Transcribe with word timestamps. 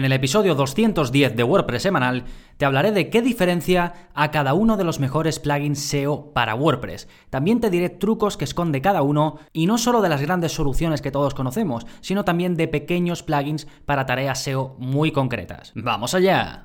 En 0.00 0.06
el 0.06 0.12
episodio 0.12 0.54
210 0.54 1.36
de 1.36 1.44
WordPress 1.44 1.82
semanal 1.82 2.24
te 2.56 2.64
hablaré 2.64 2.90
de 2.90 3.10
qué 3.10 3.20
diferencia 3.20 4.08
a 4.14 4.30
cada 4.30 4.54
uno 4.54 4.78
de 4.78 4.84
los 4.84 4.98
mejores 4.98 5.38
plugins 5.38 5.78
SEO 5.78 6.32
para 6.32 6.54
WordPress. 6.54 7.06
También 7.28 7.60
te 7.60 7.68
diré 7.68 7.90
trucos 7.90 8.38
que 8.38 8.46
esconde 8.46 8.80
cada 8.80 9.02
uno 9.02 9.38
y 9.52 9.66
no 9.66 9.76
solo 9.76 10.00
de 10.00 10.08
las 10.08 10.22
grandes 10.22 10.52
soluciones 10.52 11.02
que 11.02 11.10
todos 11.10 11.34
conocemos, 11.34 11.86
sino 12.00 12.24
también 12.24 12.56
de 12.56 12.66
pequeños 12.66 13.22
plugins 13.22 13.66
para 13.84 14.06
tareas 14.06 14.42
SEO 14.42 14.74
muy 14.78 15.12
concretas. 15.12 15.72
¡Vamos 15.74 16.14
allá! 16.14 16.64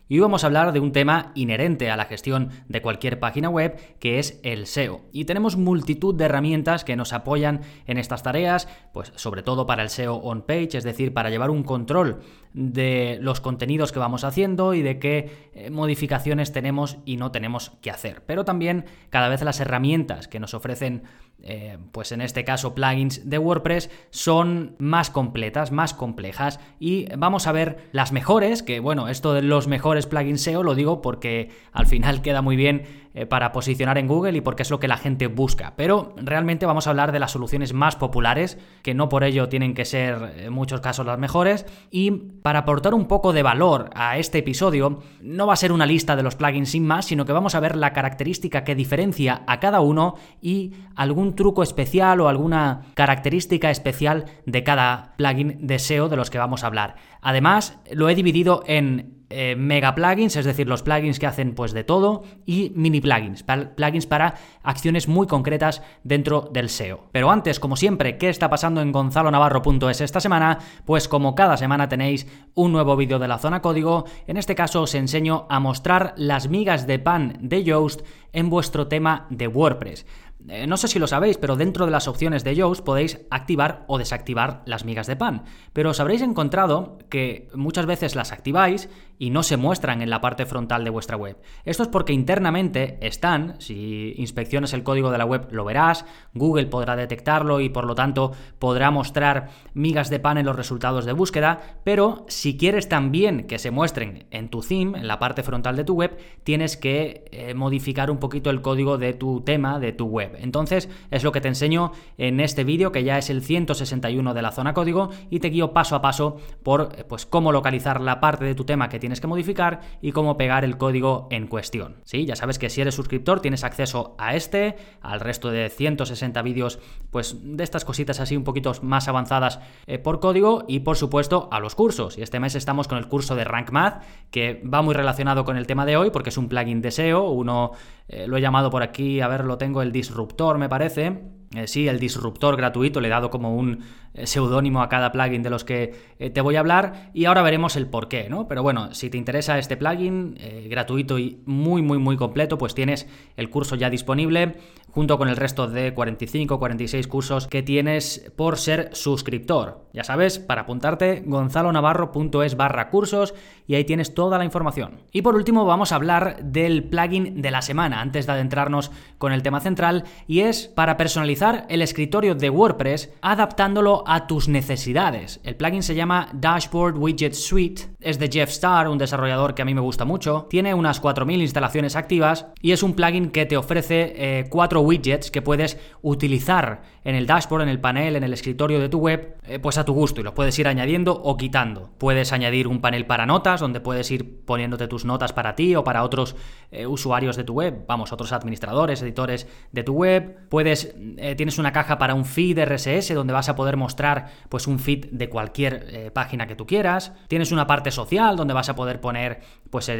y 0.11 0.15
hoy 0.15 0.19
vamos 0.23 0.43
a 0.43 0.47
hablar 0.47 0.73
de 0.73 0.81
un 0.81 0.91
tema 0.91 1.31
inherente 1.35 1.89
a 1.89 1.95
la 1.95 2.03
gestión 2.03 2.49
de 2.67 2.81
cualquier 2.81 3.17
página 3.17 3.47
web, 3.47 3.77
que 3.97 4.19
es 4.19 4.41
el 4.43 4.67
SEO. 4.67 4.99
Y 5.13 5.23
tenemos 5.23 5.55
multitud 5.55 6.13
de 6.13 6.25
herramientas 6.25 6.83
que 6.83 6.97
nos 6.97 7.13
apoyan 7.13 7.61
en 7.87 7.97
estas 7.97 8.21
tareas, 8.21 8.67
pues 8.91 9.13
sobre 9.15 9.41
todo 9.41 9.65
para 9.65 9.83
el 9.83 9.89
SEO 9.89 10.15
on 10.15 10.41
page, 10.41 10.77
es 10.77 10.83
decir, 10.83 11.13
para 11.13 11.29
llevar 11.29 11.49
un 11.49 11.63
control 11.63 12.19
de 12.51 13.19
los 13.21 13.39
contenidos 13.39 13.93
que 13.93 13.99
vamos 13.99 14.25
haciendo 14.25 14.73
y 14.73 14.81
de 14.81 14.99
qué 14.99 15.49
eh, 15.53 15.69
modificaciones 15.69 16.51
tenemos 16.51 16.97
y 17.05 17.15
no 17.15 17.31
tenemos 17.31 17.71
que 17.81 17.91
hacer. 17.91 18.21
Pero 18.25 18.43
también 18.43 18.83
cada 19.11 19.29
vez 19.29 19.41
las 19.43 19.61
herramientas 19.61 20.27
que 20.27 20.41
nos 20.41 20.53
ofrecen 20.53 21.03
eh, 21.43 21.77
pues 21.91 22.11
en 22.11 22.21
este 22.21 22.43
caso 22.43 22.75
plugins 22.75 23.29
de 23.29 23.37
WordPress, 23.37 23.89
son 24.09 24.75
más 24.77 25.09
completas, 25.09 25.71
más 25.71 25.93
complejas. 25.93 26.59
Y 26.79 27.07
vamos 27.17 27.47
a 27.47 27.51
ver 27.51 27.89
las 27.91 28.11
mejores, 28.11 28.63
que 28.63 28.79
bueno, 28.79 29.07
esto 29.07 29.33
de 29.33 29.41
los 29.41 29.67
mejores 29.67 30.05
plugins 30.05 30.41
SEO 30.41 30.63
lo 30.63 30.75
digo 30.75 31.01
porque 31.01 31.49
al 31.71 31.87
final 31.87 32.21
queda 32.21 32.41
muy 32.41 32.55
bien 32.55 32.83
eh, 33.13 33.25
para 33.25 33.51
posicionar 33.51 33.97
en 33.97 34.07
Google 34.07 34.37
y 34.37 34.41
porque 34.41 34.63
es 34.63 34.71
lo 34.71 34.79
que 34.79 34.87
la 34.87 34.97
gente 34.97 35.27
busca. 35.27 35.73
Pero 35.75 36.15
realmente 36.17 36.65
vamos 36.65 36.87
a 36.87 36.91
hablar 36.91 37.11
de 37.11 37.19
las 37.19 37.31
soluciones 37.31 37.73
más 37.73 37.95
populares, 37.95 38.57
que 38.83 38.93
no 38.93 39.09
por 39.09 39.23
ello 39.23 39.49
tienen 39.49 39.73
que 39.73 39.85
ser 39.85 40.33
en 40.37 40.53
muchos 40.53 40.81
casos 40.81 41.05
las 41.05 41.19
mejores. 41.19 41.65
Y 41.89 42.11
para 42.11 42.59
aportar 42.59 42.93
un 42.93 43.07
poco 43.07 43.33
de 43.33 43.43
valor 43.43 43.89
a 43.95 44.17
este 44.17 44.39
episodio, 44.39 45.01
no 45.21 45.47
va 45.47 45.53
a 45.53 45.57
ser 45.57 45.71
una 45.71 45.85
lista 45.85 46.15
de 46.15 46.23
los 46.23 46.35
plugins 46.35 46.69
sin 46.69 46.87
más, 46.87 47.05
sino 47.05 47.25
que 47.25 47.33
vamos 47.33 47.55
a 47.55 47.59
ver 47.59 47.75
la 47.75 47.93
característica 47.93 48.63
que 48.63 48.75
diferencia 48.75 49.43
a 49.45 49.59
cada 49.59 49.81
uno 49.81 50.15
y 50.41 50.73
algún 50.95 51.35
truco 51.35 51.63
especial 51.63 52.21
o 52.21 52.29
alguna 52.29 52.83
característica 52.93 53.69
especial 53.69 54.25
de 54.45 54.63
cada 54.63 55.15
plugin 55.17 55.67
de 55.67 55.79
SEO 55.79 56.09
de 56.09 56.15
los 56.15 56.29
que 56.29 56.37
vamos 56.37 56.63
a 56.63 56.67
hablar. 56.67 56.95
Además, 57.21 57.77
lo 57.91 58.09
he 58.09 58.15
dividido 58.15 58.63
en 58.65 59.20
eh, 59.31 59.55
mega 59.55 59.95
plugins, 59.95 60.35
es 60.35 60.45
decir, 60.45 60.67
los 60.67 60.83
plugins 60.83 61.19
que 61.19 61.27
hacen 61.27 61.55
pues 61.55 61.71
de 61.71 61.83
todo, 61.83 62.23
y 62.45 62.71
mini 62.75 63.01
plugins, 63.01 63.43
plugins 63.43 64.05
para 64.05 64.35
acciones 64.63 65.07
muy 65.07 65.27
concretas 65.27 65.81
dentro 66.03 66.49
del 66.51 66.69
SEO. 66.69 67.07
Pero 67.11 67.31
antes, 67.31 67.59
como 67.59 67.75
siempre, 67.75 68.17
¿qué 68.17 68.29
está 68.29 68.49
pasando 68.49 68.81
en 68.81 68.91
gonzalonavarro.es 68.91 70.01
esta 70.01 70.19
semana? 70.19 70.59
Pues 70.85 71.07
como 71.07 71.35
cada 71.35 71.57
semana 71.57 71.89
tenéis 71.89 72.27
un 72.53 72.71
nuevo 72.71 72.95
vídeo 72.95 73.19
de 73.19 73.27
la 73.27 73.37
zona 73.37 73.61
código, 73.61 74.05
en 74.27 74.37
este 74.37 74.55
caso 74.55 74.81
os 74.81 74.95
enseño 74.95 75.47
a 75.49 75.59
mostrar 75.59 76.13
las 76.17 76.49
migas 76.49 76.87
de 76.87 76.99
pan 76.99 77.37
de 77.41 77.63
Yoast 77.63 78.01
en 78.33 78.49
vuestro 78.49 78.87
tema 78.87 79.27
de 79.29 79.47
WordPress. 79.47 80.05
Eh, 80.47 80.65
no 80.65 80.77
sé 80.77 80.87
si 80.87 80.99
lo 80.99 81.07
sabéis, 81.07 81.37
pero 81.37 81.55
dentro 81.55 81.85
de 81.85 81.91
las 81.91 82.07
opciones 82.07 82.43
de 82.43 82.55
Yoast 82.55 82.83
podéis 82.83 83.19
activar 83.29 83.85
o 83.87 83.97
desactivar 83.97 84.63
las 84.65 84.85
migas 84.85 85.07
de 85.07 85.15
pan. 85.15 85.43
Pero 85.73 85.91
os 85.91 85.99
habréis 85.99 86.21
encontrado 86.21 86.97
que 87.09 87.47
muchas 87.53 87.85
veces 87.85 88.15
las 88.15 88.31
activáis 88.31 88.89
y 89.21 89.29
no 89.29 89.43
se 89.43 89.55
muestran 89.55 90.01
en 90.01 90.09
la 90.09 90.19
parte 90.19 90.47
frontal 90.47 90.83
de 90.83 90.89
vuestra 90.89 91.15
web. 91.15 91.37
Esto 91.63 91.83
es 91.83 91.89
porque 91.89 92.11
internamente 92.11 92.97
están, 93.01 93.53
si 93.59 94.15
inspeccionas 94.17 94.73
el 94.73 94.81
código 94.81 95.11
de 95.11 95.19
la 95.19 95.25
web 95.25 95.47
lo 95.51 95.63
verás, 95.63 96.05
Google 96.33 96.65
podrá 96.65 96.95
detectarlo 96.95 97.59
y 97.59 97.69
por 97.69 97.85
lo 97.85 97.93
tanto 97.93 98.31
podrá 98.57 98.89
mostrar 98.89 99.49
migas 99.75 100.09
de 100.09 100.19
pan 100.19 100.39
en 100.39 100.47
los 100.47 100.55
resultados 100.55 101.05
de 101.05 101.13
búsqueda, 101.13 101.77
pero 101.83 102.25
si 102.29 102.57
quieres 102.57 102.89
también 102.89 103.45
que 103.45 103.59
se 103.59 103.69
muestren 103.69 104.25
en 104.31 104.49
tu 104.49 104.61
theme, 104.61 104.97
en 104.97 105.07
la 105.07 105.19
parte 105.19 105.43
frontal 105.43 105.75
de 105.75 105.83
tu 105.83 105.93
web, 105.93 106.17
tienes 106.43 106.75
que 106.75 107.25
eh, 107.31 107.53
modificar 107.53 108.09
un 108.09 108.17
poquito 108.17 108.49
el 108.49 108.61
código 108.61 108.97
de 108.97 109.13
tu 109.13 109.41
tema, 109.41 109.79
de 109.79 109.91
tu 109.91 110.07
web. 110.07 110.35
Entonces, 110.39 110.89
es 111.11 111.23
lo 111.23 111.31
que 111.31 111.41
te 111.41 111.47
enseño 111.47 111.91
en 112.17 112.39
este 112.39 112.63
vídeo, 112.63 112.91
que 112.91 113.03
ya 113.03 113.19
es 113.19 113.29
el 113.29 113.43
161 113.43 114.33
de 114.33 114.41
la 114.41 114.51
zona 114.51 114.73
código, 114.73 115.11
y 115.29 115.41
te 115.41 115.49
guío 115.49 115.73
paso 115.73 115.95
a 115.95 116.01
paso 116.01 116.37
por 116.63 117.05
pues, 117.05 117.27
cómo 117.27 117.51
localizar 117.51 118.01
la 118.01 118.19
parte 118.19 118.45
de 118.45 118.55
tu 118.55 118.63
tema 118.63 118.89
que 118.89 118.97
tienes 119.11 119.19
que 119.19 119.27
modificar 119.27 119.81
y 120.01 120.13
cómo 120.13 120.37
pegar 120.37 120.63
el 120.63 120.77
código 120.77 121.27
en 121.31 121.47
cuestión. 121.47 121.97
¿Sí? 122.05 122.25
Ya 122.25 122.37
sabes 122.37 122.57
que 122.57 122.69
si 122.69 122.79
eres 122.79 122.95
suscriptor 122.95 123.41
tienes 123.41 123.65
acceso 123.65 124.15
a 124.17 124.35
este, 124.35 124.77
al 125.01 125.19
resto 125.19 125.51
de 125.51 125.69
160 125.69 126.41
vídeos, 126.43 126.79
pues 127.09 127.35
de 127.43 127.61
estas 127.61 127.83
cositas 127.83 128.21
así 128.21 128.37
un 128.37 128.45
poquito 128.45 128.71
más 128.83 129.09
avanzadas 129.09 129.59
eh, 129.85 129.97
por 129.99 130.21
código 130.21 130.63
y 130.65 130.79
por 130.79 130.95
supuesto 130.95 131.49
a 131.51 131.59
los 131.59 131.75
cursos. 131.75 132.17
Y 132.17 132.21
este 132.21 132.39
mes 132.39 132.55
estamos 132.55 132.87
con 132.87 132.97
el 132.99 133.09
curso 133.09 133.35
de 133.35 133.43
Rank 133.43 133.71
Math, 133.71 134.01
que 134.29 134.63
va 134.63 134.81
muy 134.81 134.95
relacionado 134.95 135.43
con 135.43 135.57
el 135.57 135.67
tema 135.67 135.85
de 135.85 135.97
hoy 135.97 136.09
porque 136.09 136.29
es 136.29 136.37
un 136.37 136.47
plugin 136.47 136.81
de 136.81 136.91
SEO, 136.91 137.31
uno 137.31 137.71
eh, 138.07 138.27
lo 138.27 138.37
he 138.37 138.41
llamado 138.41 138.69
por 138.69 138.81
aquí, 138.81 139.19
a 139.19 139.27
ver, 139.27 139.43
lo 139.43 139.57
tengo, 139.57 139.81
el 139.81 139.91
disruptor 139.91 140.57
me 140.57 140.69
parece. 140.69 141.40
Eh, 141.55 141.67
sí, 141.67 141.87
el 141.87 141.99
disruptor 141.99 142.55
gratuito, 142.55 143.01
le 143.01 143.07
he 143.07 143.11
dado 143.11 143.29
como 143.29 143.55
un 143.55 143.79
eh, 144.13 144.25
seudónimo 144.25 144.81
a 144.81 144.89
cada 144.89 145.11
plugin 145.11 145.43
de 145.43 145.49
los 145.49 145.63
que 145.63 146.11
te 146.33 146.41
voy 146.41 146.55
a 146.55 146.59
hablar 146.61 147.11
y 147.13 147.25
ahora 147.25 147.41
veremos 147.41 147.75
el 147.75 147.87
por 147.87 148.07
qué, 148.07 148.29
¿no? 148.29 148.47
Pero 148.47 148.63
bueno, 148.63 148.93
si 148.93 149.09
te 149.09 149.17
interesa 149.17 149.57
este 149.57 149.75
plugin 149.75 150.37
gratuito 150.69 151.19
y 151.19 151.41
muy, 151.45 151.81
muy, 151.81 151.97
muy 151.97 152.15
completo, 152.15 152.57
pues 152.57 152.73
tienes 152.73 153.07
el 153.37 153.49
curso 153.49 153.75
ya 153.75 153.89
disponible 153.89 154.55
junto 154.91 155.17
con 155.17 155.27
el 155.27 155.35
resto 155.35 155.67
de 155.67 155.93
45 155.93 156.59
46 156.59 157.07
cursos 157.07 157.47
que 157.47 157.63
tienes 157.63 158.31
por 158.35 158.57
ser 158.57 158.89
suscriptor. 158.93 159.85
Ya 159.93 160.03
sabes, 160.03 160.39
para 160.39 160.61
apuntarte, 160.61 161.23
gonzalonavarro.es 161.25 162.55
barra 162.55 162.89
cursos 162.89 163.33
y 163.67 163.75
ahí 163.75 163.83
tienes 163.83 164.13
toda 164.13 164.37
la 164.37 164.45
información. 164.45 165.01
Y 165.11 165.21
por 165.21 165.35
último 165.35 165.65
vamos 165.65 165.91
a 165.91 165.95
hablar 165.95 166.43
del 166.43 166.83
plugin 166.83 167.41
de 167.41 167.51
la 167.51 167.61
semana, 167.61 168.01
antes 168.01 168.25
de 168.25 168.33
adentrarnos 168.33 168.91
con 169.17 169.31
el 169.31 169.43
tema 169.43 169.59
central, 169.59 170.05
y 170.27 170.41
es 170.41 170.67
para 170.67 170.97
personalizar 170.97 171.65
el 171.69 171.81
escritorio 171.81 172.35
de 172.35 172.49
WordPress 172.49 173.11
adaptándolo 173.21 174.03
a 174.07 174.27
tus 174.27 174.47
necesidades. 174.47 175.39
El 175.43 175.55
plugin 175.55 175.83
se 175.83 175.95
llama 175.95 176.29
Dashboard 176.33 176.97
Widget 176.97 177.33
Suite, 177.33 177.90
es 178.01 178.19
de 178.19 178.29
Jeff 178.31 178.49
Starr, 178.49 178.87
un 178.87 178.97
desarrollador 178.97 179.55
que 179.55 179.61
a 179.61 179.65
mí 179.65 179.73
me 179.73 179.81
gusta 179.81 180.05
mucho, 180.05 180.47
tiene 180.49 180.73
unas 180.73 181.01
4.000 181.01 181.41
instalaciones 181.41 181.95
activas 181.95 182.47
y 182.61 182.71
es 182.71 182.83
un 182.83 182.93
plugin 182.93 183.29
que 183.29 183.45
te 183.45 183.57
ofrece 183.57 184.13
eh, 184.15 184.45
cuatro 184.49 184.81
widgets 184.81 185.31
que 185.31 185.41
puedes 185.41 185.77
utilizar 186.01 186.81
en 187.03 187.15
el 187.15 187.25
dashboard, 187.25 187.63
en 187.63 187.69
el 187.69 187.79
panel, 187.79 188.15
en 188.15 188.23
el 188.23 188.33
escritorio 188.33 188.79
de 188.79 188.89
tu 188.89 188.99
web, 188.99 189.37
eh, 189.47 189.59
pues 189.59 189.77
a 189.77 189.85
tu 189.85 189.93
gusto 189.93 190.21
y 190.21 190.23
los 190.23 190.33
puedes 190.33 190.57
ir 190.59 190.67
añadiendo 190.67 191.13
o 191.13 191.37
quitando. 191.37 191.89
Puedes 191.97 192.31
añadir 192.33 192.67
un 192.67 192.81
panel 192.81 193.05
para 193.05 193.25
notas 193.25 193.59
donde 193.59 193.79
puedes 193.79 194.09
ir 194.11 194.45
poniéndote 194.45 194.87
tus 194.87 195.05
notas 195.05 195.33
para 195.33 195.55
ti 195.55 195.75
o 195.75 195.83
para 195.83 196.03
otros 196.03 196.35
eh, 196.71 196.85
usuarios 196.85 197.35
de 197.35 197.43
tu 197.43 197.53
web, 197.53 197.85
vamos, 197.87 198.11
otros 198.13 198.31
administradores, 198.33 199.01
editores 199.01 199.47
de 199.71 199.83
tu 199.83 199.93
web. 199.93 200.47
Puedes, 200.49 200.95
eh, 201.17 201.35
tienes 201.35 201.57
una 201.57 201.71
caja 201.71 201.97
para 201.97 202.13
un 202.13 202.25
feed 202.25 202.59
RSS 202.63 203.13
donde 203.13 203.33
vas 203.33 203.49
a 203.49 203.55
poder 203.55 203.77
mostrar 203.77 204.29
pues 204.49 204.67
un 204.67 204.79
feed 204.79 205.07
de 205.11 205.29
cualquier 205.29 206.11
página 206.13 206.47
que 206.47 206.55
tú 206.55 206.65
quieras. 206.65 207.13
Tienes 207.27 207.51
una 207.51 207.67
parte 207.67 207.91
social 207.91 208.35
donde 208.35 208.53
vas 208.53 208.69
a 208.69 208.75
poder 208.75 209.01
poner 209.01 209.41
pues, 209.69 209.91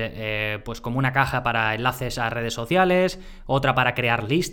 pues 0.63 0.81
como 0.81 0.99
una 0.99 1.13
caja 1.13 1.43
para 1.43 1.73
enlaces 1.75 2.17
a 2.17 2.29
redes 2.29 2.53
sociales, 2.53 3.19
otra 3.45 3.73
para 3.75 3.95
crear 3.95 4.23
listas 4.23 4.51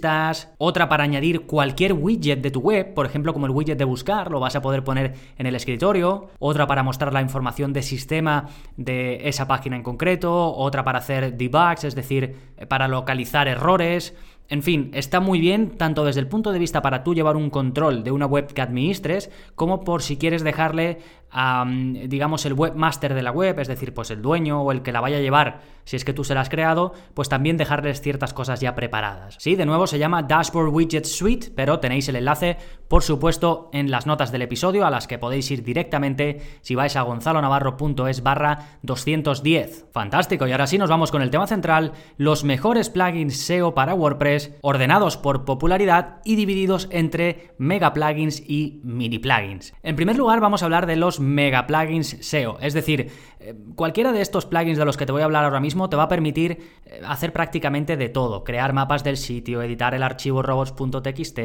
otra 0.58 0.88
para 0.88 1.04
añadir 1.04 1.42
cualquier 1.42 1.92
widget 1.92 2.37
de 2.40 2.50
tu 2.50 2.60
web, 2.60 2.94
por 2.94 3.06
ejemplo 3.06 3.32
como 3.32 3.46
el 3.46 3.52
widget 3.52 3.78
de 3.78 3.84
buscar, 3.84 4.30
lo 4.30 4.40
vas 4.40 4.56
a 4.56 4.62
poder 4.62 4.84
poner 4.84 5.14
en 5.36 5.46
el 5.46 5.54
escritorio, 5.54 6.28
otra 6.38 6.66
para 6.66 6.82
mostrar 6.82 7.12
la 7.12 7.22
información 7.22 7.72
de 7.72 7.82
sistema 7.82 8.48
de 8.76 9.28
esa 9.28 9.46
página 9.46 9.76
en 9.76 9.82
concreto, 9.82 10.54
otra 10.54 10.84
para 10.84 10.98
hacer 10.98 11.36
debugs, 11.36 11.84
es 11.84 11.94
decir, 11.94 12.36
para 12.68 12.88
localizar 12.88 13.48
errores, 13.48 14.14
en 14.50 14.62
fin, 14.62 14.90
está 14.94 15.20
muy 15.20 15.40
bien 15.40 15.76
tanto 15.76 16.06
desde 16.06 16.20
el 16.20 16.26
punto 16.26 16.52
de 16.52 16.58
vista 16.58 16.80
para 16.80 17.04
tú 17.04 17.14
llevar 17.14 17.36
un 17.36 17.50
control 17.50 18.02
de 18.02 18.12
una 18.12 18.24
web 18.24 18.46
que 18.46 18.62
administres, 18.62 19.30
como 19.54 19.84
por 19.84 20.02
si 20.02 20.16
quieres 20.16 20.42
dejarle 20.42 21.00
a, 21.30 21.64
digamos, 21.68 22.46
el 22.46 22.54
webmaster 22.54 23.14
de 23.14 23.22
la 23.22 23.30
web, 23.30 23.58
es 23.58 23.68
decir, 23.68 23.94
pues 23.94 24.10
el 24.10 24.22
dueño 24.22 24.62
o 24.62 24.72
el 24.72 24.82
que 24.82 24.92
la 24.92 25.00
vaya 25.00 25.18
a 25.18 25.20
llevar, 25.20 25.60
si 25.84 25.96
es 25.96 26.04
que 26.04 26.12
tú 26.12 26.22
se 26.22 26.34
la 26.34 26.42
has 26.42 26.50
creado, 26.50 26.92
pues 27.14 27.28
también 27.28 27.56
dejarles 27.56 28.02
ciertas 28.02 28.34
cosas 28.34 28.60
ya 28.60 28.74
preparadas. 28.74 29.36
Sí, 29.38 29.56
de 29.56 29.64
nuevo 29.64 29.86
se 29.86 29.98
llama 29.98 30.22
Dashboard 30.22 30.68
Widget 30.68 31.06
Suite, 31.06 31.48
pero 31.54 31.80
tenéis 31.80 32.08
el 32.08 32.16
enlace, 32.16 32.58
por 32.88 33.02
supuesto, 33.02 33.70
en 33.72 33.90
las 33.90 34.06
notas 34.06 34.30
del 34.30 34.42
episodio, 34.42 34.84
a 34.84 34.90
las 34.90 35.06
que 35.06 35.18
podéis 35.18 35.50
ir 35.50 35.62
directamente 35.62 36.42
si 36.60 36.74
vais 36.74 36.94
a 36.96 37.02
gonzalonavarro.es 37.02 38.22
barra 38.22 38.78
210. 38.82 39.86
Fantástico, 39.92 40.46
y 40.46 40.52
ahora 40.52 40.66
sí 40.66 40.76
nos 40.76 40.90
vamos 40.90 41.10
con 41.10 41.22
el 41.22 41.30
tema 41.30 41.46
central, 41.46 41.92
los 42.18 42.44
mejores 42.44 42.90
plugins 42.90 43.38
SEO 43.38 43.74
para 43.74 43.94
WordPress, 43.94 44.56
ordenados 44.60 45.16
por 45.16 45.46
popularidad 45.46 46.20
y 46.24 46.36
divididos 46.36 46.88
entre 46.90 47.54
mega 47.58 47.94
plugins 47.94 48.42
y 48.46 48.80
mini 48.84 49.18
plugins. 49.18 49.72
En 49.82 49.96
primer 49.96 50.16
lugar, 50.16 50.40
vamos 50.40 50.62
a 50.62 50.66
hablar 50.66 50.86
de 50.86 50.96
los 50.96 51.17
mega 51.20 51.66
plugins 51.66 52.16
SEO. 52.20 52.58
Es 52.60 52.74
decir, 52.74 53.10
eh, 53.40 53.54
cualquiera 53.74 54.12
de 54.12 54.20
estos 54.20 54.46
plugins 54.46 54.78
de 54.78 54.84
los 54.84 54.96
que 54.96 55.06
te 55.06 55.12
voy 55.12 55.22
a 55.22 55.24
hablar 55.24 55.44
ahora 55.44 55.60
mismo 55.60 55.88
te 55.88 55.96
va 55.96 56.04
a 56.04 56.08
permitir 56.08 56.58
eh, 56.86 57.00
hacer 57.06 57.32
prácticamente 57.32 57.96
de 57.96 58.08
todo. 58.08 58.44
Crear 58.44 58.72
mapas 58.72 59.04
del 59.04 59.16
sitio, 59.16 59.62
editar 59.62 59.94
el 59.94 60.02
archivo 60.02 60.42
robots.txt, 60.42 61.38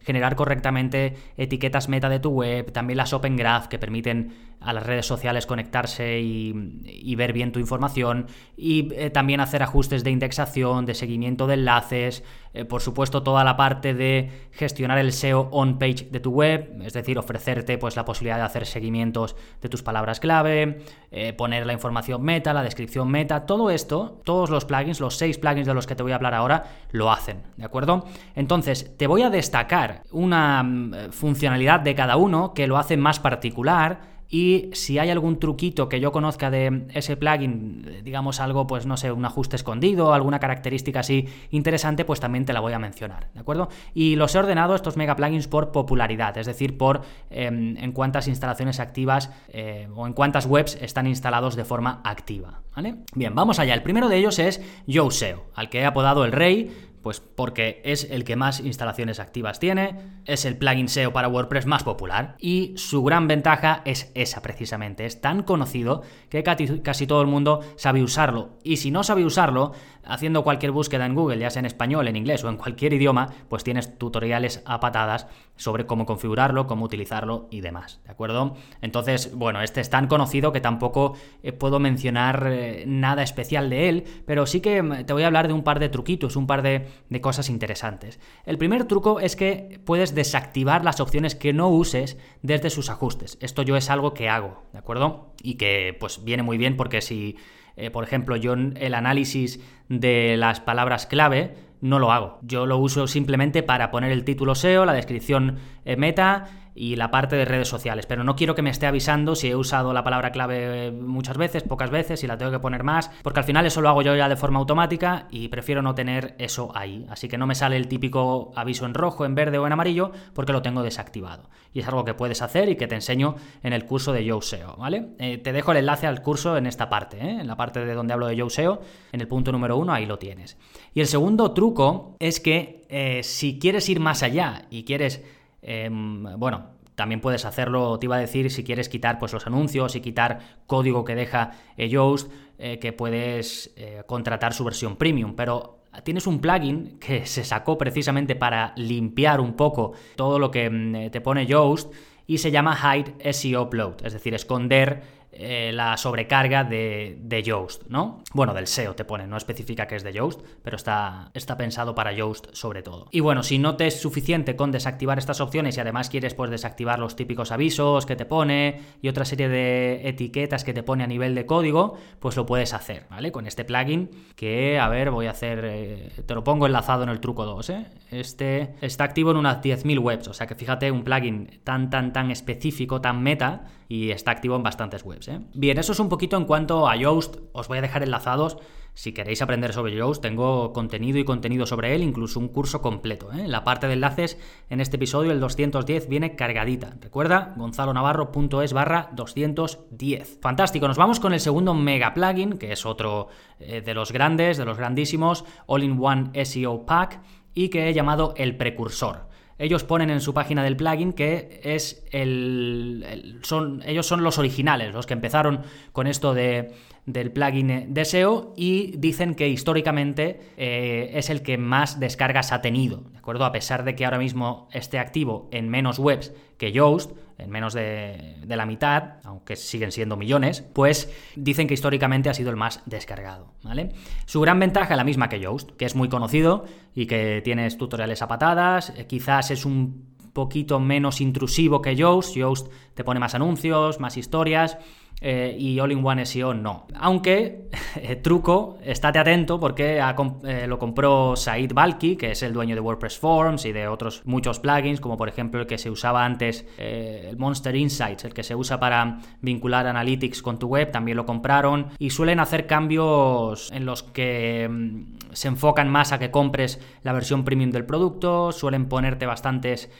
generar 0.00 0.36
correctamente 0.36 1.16
etiquetas 1.36 1.88
meta 1.88 2.08
de 2.08 2.20
tu 2.20 2.30
web, 2.30 2.72
también 2.72 2.96
las 2.96 3.12
Open 3.12 3.36
Graph 3.36 3.66
que 3.66 3.78
permiten 3.78 4.47
a 4.60 4.72
las 4.72 4.86
redes 4.86 5.06
sociales 5.06 5.46
conectarse 5.46 6.20
y, 6.20 7.14
ver 7.16 7.32
bien 7.32 7.50
tu 7.50 7.58
información 7.58 8.26
y 8.56 8.94
eh, 8.94 9.10
también 9.10 9.40
hacer 9.40 9.62
ajustes 9.62 10.04
de 10.04 10.12
indexación, 10.12 10.86
de 10.86 10.94
seguimiento 10.94 11.48
de 11.48 11.54
enlaces, 11.54 12.22
por 12.68 12.80
supuesto 12.80 13.22
toda 13.22 13.44
la 13.44 13.56
parte 13.56 13.94
de 13.94 14.48
gestionar 14.52 14.98
el 14.98 15.12
SEO 15.12 15.48
on 15.52 15.78
page 15.78 16.08
de 16.10 16.18
tu 16.18 16.30
web, 16.30 16.80
es 16.82 16.92
decir, 16.92 17.18
ofrecerte 17.18 17.78
pues 17.78 17.94
la 17.94 18.04
posibilidad 18.04 18.36
de 18.36 18.42
hacer 18.42 18.66
seguimientos 18.66 19.36
de 19.60 19.68
tus 19.68 19.82
palabras 19.82 20.20
clave, 20.20 20.82
eh, 21.10 21.32
poner 21.32 21.66
la 21.66 21.72
información 21.72 22.22
meta, 22.22 22.52
la 22.52 22.62
descripción 22.62 23.08
meta, 23.10 23.46
todo 23.46 23.70
esto, 23.70 24.20
todos 24.24 24.50
los 24.50 24.64
plugins, 24.64 25.00
los 25.00 25.16
seis 25.16 25.38
plugins 25.38 25.66
de 25.66 25.74
los 25.74 25.86
que 25.86 25.94
te 25.94 26.02
voy 26.02 26.12
a 26.12 26.16
hablar 26.16 26.34
ahora, 26.34 26.64
lo 26.90 27.10
hacen, 27.10 27.42
¿de 27.56 27.64
acuerdo? 27.64 28.06
Entonces, 28.34 28.96
te 28.96 29.06
voy 29.06 29.22
a 29.22 29.30
destacar 29.30 30.02
una 30.10 30.62
mm, 30.62 31.10
funcionalidad 31.10 31.80
de 31.80 31.94
cada 31.94 32.16
uno 32.16 32.54
que 32.54 32.66
lo 32.66 32.78
hace 32.78 32.96
más 32.96 33.20
particular 33.20 34.17
y 34.30 34.70
si 34.74 34.98
hay 34.98 35.08
algún 35.10 35.38
truquito 35.38 35.88
que 35.88 36.00
yo 36.00 36.12
conozca 36.12 36.50
de 36.50 36.86
ese 36.92 37.16
plugin, 37.16 38.02
digamos 38.04 38.40
algo, 38.40 38.66
pues 38.66 38.84
no 38.84 38.96
sé, 38.96 39.10
un 39.10 39.24
ajuste 39.24 39.56
escondido, 39.56 40.12
alguna 40.12 40.38
característica 40.38 41.00
así 41.00 41.26
interesante, 41.50 42.04
pues 42.04 42.20
también 42.20 42.44
te 42.44 42.52
la 42.52 42.60
voy 42.60 42.74
a 42.74 42.78
mencionar, 42.78 43.28
¿de 43.32 43.40
acuerdo? 43.40 43.68
Y 43.94 44.16
los 44.16 44.34
he 44.34 44.38
ordenado 44.38 44.74
estos 44.74 44.96
mega 44.96 45.16
plugins 45.16 45.48
por 45.48 45.72
popularidad, 45.72 46.36
es 46.36 46.46
decir, 46.46 46.76
por 46.76 47.02
em, 47.30 47.76
en 47.78 47.92
cuántas 47.92 48.28
instalaciones 48.28 48.80
activas 48.80 49.30
eh, 49.48 49.88
o 49.94 50.06
en 50.06 50.12
cuántas 50.12 50.44
webs 50.44 50.76
están 50.80 51.06
instalados 51.06 51.56
de 51.56 51.64
forma 51.64 52.02
activa, 52.04 52.60
¿vale? 52.76 52.96
Bien, 53.14 53.34
vamos 53.34 53.58
allá. 53.58 53.72
El 53.72 53.82
primero 53.82 54.08
de 54.08 54.18
ellos 54.18 54.38
es 54.38 54.60
YoSeo, 54.86 55.46
al 55.54 55.70
que 55.70 55.80
he 55.80 55.86
apodado 55.86 56.26
el 56.26 56.32
rey 56.32 56.70
pues 57.08 57.20
porque 57.20 57.80
es 57.86 58.06
el 58.10 58.22
que 58.22 58.36
más 58.36 58.60
instalaciones 58.60 59.18
activas 59.18 59.58
tiene, 59.58 59.98
es 60.26 60.44
el 60.44 60.58
plugin 60.58 60.90
SEO 60.90 61.10
para 61.10 61.28
WordPress 61.28 61.64
más 61.64 61.82
popular 61.82 62.36
y 62.38 62.74
su 62.76 63.02
gran 63.02 63.26
ventaja 63.26 63.80
es 63.86 64.12
esa 64.14 64.42
precisamente. 64.42 65.06
Es 65.06 65.22
tan 65.22 65.42
conocido 65.42 66.02
que 66.28 66.42
casi 66.42 67.06
todo 67.06 67.22
el 67.22 67.26
mundo 67.26 67.60
sabe 67.76 68.02
usarlo. 68.02 68.58
Y 68.62 68.76
si 68.76 68.90
no 68.90 69.04
sabe 69.04 69.24
usarlo, 69.24 69.72
haciendo 70.08 70.42
cualquier 70.42 70.72
búsqueda 70.72 71.06
en 71.06 71.14
Google, 71.14 71.38
ya 71.38 71.50
sea 71.50 71.60
en 71.60 71.66
español, 71.66 72.08
en 72.08 72.16
inglés 72.16 72.42
o 72.42 72.48
en 72.48 72.56
cualquier 72.56 72.94
idioma, 72.94 73.28
pues 73.48 73.62
tienes 73.62 73.98
tutoriales 73.98 74.62
a 74.64 74.80
patadas 74.80 75.28
sobre 75.56 75.86
cómo 75.86 76.06
configurarlo, 76.06 76.66
cómo 76.66 76.84
utilizarlo 76.84 77.48
y 77.50 77.60
demás, 77.60 78.00
¿de 78.04 78.12
acuerdo? 78.12 78.54
Entonces, 78.80 79.34
bueno, 79.34 79.60
este 79.60 79.80
es 79.80 79.90
tan 79.90 80.06
conocido 80.06 80.52
que 80.52 80.60
tampoco 80.60 81.14
eh, 81.42 81.52
puedo 81.52 81.78
mencionar 81.78 82.46
eh, 82.50 82.84
nada 82.86 83.22
especial 83.22 83.68
de 83.68 83.88
él, 83.88 84.04
pero 84.24 84.46
sí 84.46 84.60
que 84.60 84.82
mm, 84.82 85.04
te 85.04 85.12
voy 85.12 85.24
a 85.24 85.26
hablar 85.26 85.48
de 85.48 85.54
un 85.54 85.62
par 85.62 85.78
de 85.78 85.88
truquitos, 85.88 86.36
un 86.36 86.46
par 86.46 86.62
de, 86.62 86.86
de 87.08 87.20
cosas 87.20 87.48
interesantes. 87.48 88.20
El 88.44 88.58
primer 88.58 88.84
truco 88.84 89.20
es 89.20 89.36
que 89.36 89.80
puedes 89.84 90.14
desactivar 90.14 90.84
las 90.84 91.00
opciones 91.00 91.34
que 91.34 91.52
no 91.52 91.68
uses 91.68 92.18
desde 92.42 92.70
sus 92.70 92.90
ajustes. 92.90 93.38
Esto 93.40 93.62
yo 93.62 93.76
es 93.76 93.90
algo 93.90 94.14
que 94.14 94.28
hago, 94.28 94.62
¿de 94.72 94.78
acuerdo? 94.78 95.32
Y 95.42 95.54
que 95.54 95.96
pues 95.98 96.24
viene 96.24 96.42
muy 96.42 96.58
bien 96.58 96.76
porque 96.76 97.00
si 97.00 97.36
eh, 97.78 97.90
por 97.90 98.02
ejemplo, 98.02 98.34
yo 98.34 98.54
el 98.54 98.94
análisis 98.94 99.60
de 99.88 100.36
las 100.36 100.58
palabras 100.58 101.06
clave 101.06 101.54
no 101.80 102.00
lo 102.00 102.10
hago. 102.10 102.40
Yo 102.42 102.66
lo 102.66 102.76
uso 102.76 103.06
simplemente 103.06 103.62
para 103.62 103.92
poner 103.92 104.10
el 104.10 104.24
título 104.24 104.56
SEO, 104.56 104.84
la 104.84 104.92
descripción 104.92 105.58
eh, 105.84 105.96
meta 105.96 106.67
y 106.78 106.94
la 106.94 107.10
parte 107.10 107.34
de 107.34 107.44
redes 107.44 107.66
sociales, 107.66 108.06
pero 108.06 108.22
no 108.22 108.36
quiero 108.36 108.54
que 108.54 108.62
me 108.62 108.70
esté 108.70 108.86
avisando 108.86 109.34
si 109.34 109.48
he 109.48 109.56
usado 109.56 109.92
la 109.92 110.04
palabra 110.04 110.30
clave 110.30 110.92
muchas 110.92 111.36
veces, 111.36 111.64
pocas 111.64 111.90
veces, 111.90 112.20
si 112.20 112.28
la 112.28 112.38
tengo 112.38 112.52
que 112.52 112.60
poner 112.60 112.84
más, 112.84 113.10
porque 113.24 113.40
al 113.40 113.44
final 113.44 113.66
eso 113.66 113.80
lo 113.80 113.88
hago 113.88 114.02
yo 114.02 114.14
ya 114.14 114.28
de 114.28 114.36
forma 114.36 114.60
automática 114.60 115.26
y 115.30 115.48
prefiero 115.48 115.82
no 115.82 115.96
tener 115.96 116.36
eso 116.38 116.70
ahí. 116.76 117.04
Así 117.10 117.26
que 117.26 117.36
no 117.36 117.48
me 117.48 117.56
sale 117.56 117.76
el 117.76 117.88
típico 117.88 118.52
aviso 118.54 118.86
en 118.86 118.94
rojo, 118.94 119.24
en 119.24 119.34
verde 119.34 119.58
o 119.58 119.66
en 119.66 119.72
amarillo 119.72 120.12
porque 120.34 120.52
lo 120.52 120.62
tengo 120.62 120.84
desactivado. 120.84 121.50
Y 121.72 121.80
es 121.80 121.88
algo 121.88 122.04
que 122.04 122.14
puedes 122.14 122.42
hacer 122.42 122.68
y 122.68 122.76
que 122.76 122.86
te 122.86 122.94
enseño 122.94 123.34
en 123.64 123.72
el 123.72 123.84
curso 123.84 124.12
de 124.12 124.24
YoSeo, 124.24 124.76
¿vale? 124.76 125.08
Eh, 125.18 125.38
te 125.38 125.52
dejo 125.52 125.72
el 125.72 125.78
enlace 125.78 126.06
al 126.06 126.22
curso 126.22 126.56
en 126.56 126.66
esta 126.66 126.88
parte, 126.88 127.18
¿eh? 127.18 127.40
en 127.40 127.46
la 127.48 127.56
parte 127.56 127.84
de 127.84 127.94
donde 127.94 128.12
hablo 128.12 128.28
de 128.28 128.36
YoSeo, 128.36 128.80
en 129.10 129.20
el 129.20 129.26
punto 129.26 129.50
número 129.50 129.76
uno, 129.76 129.92
ahí 129.92 130.06
lo 130.06 130.18
tienes. 130.18 130.56
Y 130.94 131.00
el 131.00 131.08
segundo 131.08 131.52
truco 131.52 132.16
es 132.20 132.38
que 132.38 132.86
eh, 132.88 133.22
si 133.24 133.58
quieres 133.58 133.88
ir 133.88 133.98
más 133.98 134.22
allá 134.22 134.66
y 134.70 134.84
quieres 134.84 135.24
Em, 135.62 136.24
bueno, 136.38 136.78
también 136.94 137.20
puedes 137.20 137.44
hacerlo, 137.44 137.98
te 137.98 138.06
iba 138.06 138.16
a 138.16 138.20
decir, 138.20 138.50
si 138.50 138.64
quieres 138.64 138.88
quitar 138.88 139.18
pues, 139.18 139.32
los 139.32 139.46
anuncios 139.46 139.94
y 139.94 140.00
quitar 140.00 140.40
código 140.66 141.04
que 141.04 141.14
deja 141.14 141.52
Yoast, 141.76 142.30
eh, 142.58 142.78
que 142.80 142.92
puedes 142.92 143.72
eh, 143.76 144.02
contratar 144.06 144.52
su 144.52 144.64
versión 144.64 144.96
premium, 144.96 145.34
pero 145.36 145.78
tienes 146.02 146.26
un 146.26 146.40
plugin 146.40 146.98
que 146.98 147.24
se 147.26 147.44
sacó 147.44 147.78
precisamente 147.78 148.34
para 148.34 148.72
limpiar 148.76 149.40
un 149.40 149.54
poco 149.54 149.92
todo 150.16 150.38
lo 150.38 150.50
que 150.50 150.68
mm, 150.68 151.10
te 151.10 151.20
pone 151.20 151.46
Yoast 151.46 151.92
y 152.26 152.38
se 152.38 152.50
llama 152.50 152.76
Hide 152.76 153.32
SEO 153.32 153.62
Upload, 153.62 154.04
es 154.04 154.12
decir, 154.12 154.34
esconder 154.34 155.17
eh, 155.30 155.72
la 155.74 155.96
sobrecarga 155.96 156.64
de, 156.64 157.18
de 157.20 157.42
Yoast, 157.42 157.84
¿no? 157.88 158.22
Bueno, 158.32 158.54
del 158.54 158.66
SEO 158.66 158.94
te 158.94 159.04
pone, 159.04 159.26
no 159.26 159.36
especifica 159.36 159.86
que 159.86 159.94
es 159.94 160.02
de 160.02 160.12
Yoast, 160.12 160.40
pero 160.62 160.76
está, 160.76 161.30
está 161.34 161.56
pensado 161.56 161.94
para 161.94 162.12
Yoast 162.12 162.46
sobre 162.54 162.82
todo. 162.82 163.08
Y 163.10 163.20
bueno, 163.20 163.42
si 163.42 163.58
no 163.58 163.76
te 163.76 163.86
es 163.86 164.00
suficiente 164.00 164.56
con 164.56 164.72
desactivar 164.72 165.18
estas 165.18 165.40
opciones 165.40 165.76
y 165.76 165.80
además 165.80 166.08
quieres 166.08 166.34
pues 166.34 166.50
desactivar 166.50 166.98
los 166.98 167.14
típicos 167.14 167.52
avisos 167.52 168.06
que 168.06 168.16
te 168.16 168.24
pone 168.24 168.80
y 169.02 169.08
otra 169.08 169.24
serie 169.24 169.48
de 169.48 170.08
etiquetas 170.08 170.64
que 170.64 170.72
te 170.72 170.82
pone 170.82 171.04
a 171.04 171.06
nivel 171.06 171.34
de 171.34 171.46
código, 171.46 171.98
pues 172.20 172.36
lo 172.36 172.46
puedes 172.46 172.72
hacer, 172.72 173.04
¿vale? 173.10 173.30
Con 173.30 173.46
este 173.46 173.64
plugin 173.64 174.10
que, 174.34 174.78
a 174.78 174.88
ver, 174.88 175.10
voy 175.10 175.26
a 175.26 175.32
hacer, 175.32 175.60
eh, 175.64 176.10
te 176.24 176.34
lo 176.34 176.42
pongo 176.42 176.66
enlazado 176.66 177.02
en 177.02 177.10
el 177.10 177.20
truco 177.20 177.44
2, 177.44 177.70
¿eh? 177.70 177.86
Este 178.10 178.74
está 178.80 179.04
activo 179.04 179.30
en 179.32 179.36
unas 179.36 179.60
10.000 179.60 179.98
webs, 180.00 180.28
o 180.28 180.34
sea 180.34 180.46
que 180.46 180.54
fíjate, 180.54 180.90
un 180.90 181.04
plugin 181.04 181.60
tan, 181.64 181.90
tan, 181.90 182.12
tan 182.12 182.30
específico, 182.30 183.00
tan 183.00 183.22
meta, 183.22 183.66
y 183.88 184.10
está 184.10 184.30
activo 184.30 184.54
en 184.54 184.62
bastantes 184.62 185.02
webs. 185.02 185.28
¿eh? 185.28 185.40
Bien, 185.54 185.78
eso 185.78 185.92
es 185.92 186.00
un 186.00 186.10
poquito 186.10 186.36
en 186.36 186.44
cuanto 186.44 186.88
a 186.88 186.96
Yoast. 186.96 187.36
Os 187.52 187.68
voy 187.68 187.78
a 187.78 187.82
dejar 187.82 188.02
enlazados. 188.02 188.58
Si 188.92 189.12
queréis 189.12 189.40
aprender 189.40 189.72
sobre 189.72 189.94
Yoast, 189.94 190.20
tengo 190.20 190.72
contenido 190.72 191.18
y 191.18 191.24
contenido 191.24 191.66
sobre 191.66 191.94
él, 191.94 192.02
incluso 192.02 192.38
un 192.40 192.48
curso 192.48 192.82
completo. 192.82 193.32
¿eh? 193.32 193.46
La 193.46 193.64
parte 193.64 193.86
de 193.86 193.94
enlaces 193.94 194.38
en 194.68 194.80
este 194.80 194.96
episodio, 194.96 195.32
el 195.32 195.40
210, 195.40 196.08
viene 196.08 196.36
cargadita. 196.36 196.96
Recuerda, 197.00 197.54
gonzalonavarro.es 197.56 198.72
barra 198.72 199.08
210. 199.12 200.38
Fantástico, 200.42 200.86
nos 200.88 200.98
vamos 200.98 201.20
con 201.20 201.32
el 201.32 201.40
segundo 201.40 201.74
mega 201.74 202.12
plugin, 202.12 202.58
que 202.58 202.72
es 202.72 202.84
otro 202.84 203.28
eh, 203.60 203.80
de 203.80 203.94
los 203.94 204.12
grandes, 204.12 204.58
de 204.58 204.64
los 204.64 204.76
grandísimos, 204.76 205.44
All-in-One 205.66 206.44
SEO 206.44 206.84
Pack, 206.84 207.20
y 207.54 207.70
que 207.70 207.88
he 207.88 207.94
llamado 207.94 208.34
el 208.36 208.56
precursor 208.56 209.27
ellos 209.58 209.84
ponen 209.84 210.10
en 210.10 210.20
su 210.20 210.32
página 210.32 210.62
del 210.62 210.76
plugin 210.76 211.12
que 211.12 211.60
es 211.62 212.04
el, 212.12 213.40
son, 213.42 213.82
ellos 213.84 214.06
son 214.06 214.22
los 214.22 214.38
originales, 214.38 214.94
los 214.94 215.06
que 215.06 215.14
empezaron 215.14 215.62
con 215.92 216.06
esto 216.06 216.34
de, 216.34 216.72
del 217.06 217.32
plugin 217.32 217.92
de 217.92 218.04
SEO 218.04 218.54
y 218.56 218.96
dicen 218.98 219.34
que 219.34 219.48
históricamente 219.48 220.40
eh, 220.56 221.10
es 221.14 221.30
el 221.30 221.42
que 221.42 221.58
más 221.58 221.98
descargas 221.98 222.52
ha 222.52 222.60
tenido, 222.60 223.02
¿de 223.12 223.18
acuerdo? 223.18 223.44
A 223.44 223.52
pesar 223.52 223.84
de 223.84 223.94
que 223.96 224.04
ahora 224.04 224.18
mismo 224.18 224.68
esté 224.72 224.98
activo 224.98 225.48
en 225.50 225.68
menos 225.68 225.98
webs 225.98 226.32
que 226.56 226.70
Yoast, 226.72 227.12
en 227.38 227.50
menos 227.50 227.72
de, 227.72 228.36
la 228.46 228.66
mitad, 228.66 229.14
aunque 229.24 229.56
siguen 229.56 229.92
siendo 229.92 230.16
millones, 230.16 230.62
pues 230.72 231.10
dicen 231.36 231.68
que 231.68 231.74
históricamente 231.74 232.28
ha 232.28 232.34
sido 232.34 232.50
el 232.50 232.56
más 232.56 232.82
descargado, 232.86 233.52
¿vale? 233.62 233.92
Su 234.26 234.40
gran 234.40 234.58
ventaja 234.58 234.94
es 234.94 234.96
la 234.96 235.04
misma 235.04 235.28
que 235.28 235.40
Yoast, 235.40 235.70
que 235.76 235.84
es 235.84 235.94
muy 235.94 236.08
conocido 236.08 236.64
y 236.94 237.06
que 237.06 237.40
tienes 237.44 237.78
tutoriales 237.78 238.22
a 238.22 238.28
patadas, 238.28 238.92
eh, 238.96 239.06
quizás 239.06 239.50
es 239.52 239.64
un 239.64 240.08
poquito 240.32 240.80
menos 240.80 241.20
intrusivo 241.20 241.80
que 241.80 241.96
Yoast, 241.96 242.34
Yoast 242.34 242.68
te 242.94 243.04
pone 243.04 243.20
más 243.20 243.34
anuncios, 243.34 244.00
más 244.00 244.16
historias, 244.16 244.78
eh, 245.20 245.56
y 245.58 245.80
All-in-One 245.80 246.24
SEO 246.24 246.54
no. 246.54 246.86
Aunque, 246.94 247.68
eh, 247.96 248.16
truco, 248.16 248.78
estate 248.82 249.18
atento 249.18 249.58
porque 249.58 249.98
eh, 249.98 250.66
lo 250.66 250.78
compró 250.78 251.34
Said 251.34 251.72
Balki, 251.72 252.16
que 252.16 252.32
es 252.32 252.42
el 252.42 252.52
dueño 252.52 252.74
de 252.74 252.80
WordPress 252.80 253.18
Forms 253.18 253.64
y 253.64 253.72
de 253.72 253.88
otros 253.88 254.22
muchos 254.24 254.60
plugins, 254.60 255.00
como 255.00 255.16
por 255.16 255.28
ejemplo 255.28 255.60
el 255.60 255.66
que 255.66 255.78
se 255.78 255.90
usaba 255.90 256.24
antes, 256.24 256.66
el 256.78 257.36
Monster 257.36 257.74
Insights, 257.74 258.24
el 258.24 258.34
que 258.34 258.42
se 258.42 258.54
usa 258.54 258.78
para 258.78 259.18
vincular 259.40 259.86
Analytics 259.86 260.42
con 260.42 260.58
tu 260.58 260.68
web, 260.68 260.90
también 260.90 261.16
lo 261.16 261.26
compraron 261.26 261.88
y 261.98 262.10
suelen 262.10 262.40
hacer 262.40 262.66
cambios 262.66 263.72
en 263.72 263.86
los 263.86 264.02
que 264.02 264.68
mm, 264.70 265.32
se 265.32 265.48
enfocan 265.48 265.88
más 265.88 266.12
a 266.12 266.18
que 266.18 266.30
compres 266.30 266.80
la 267.02 267.12
versión 267.12 267.44
premium 267.44 267.70
del 267.70 267.84
producto, 267.84 268.52
suelen 268.52 268.88
ponerte 268.88 269.26
bastantes, 269.26 269.90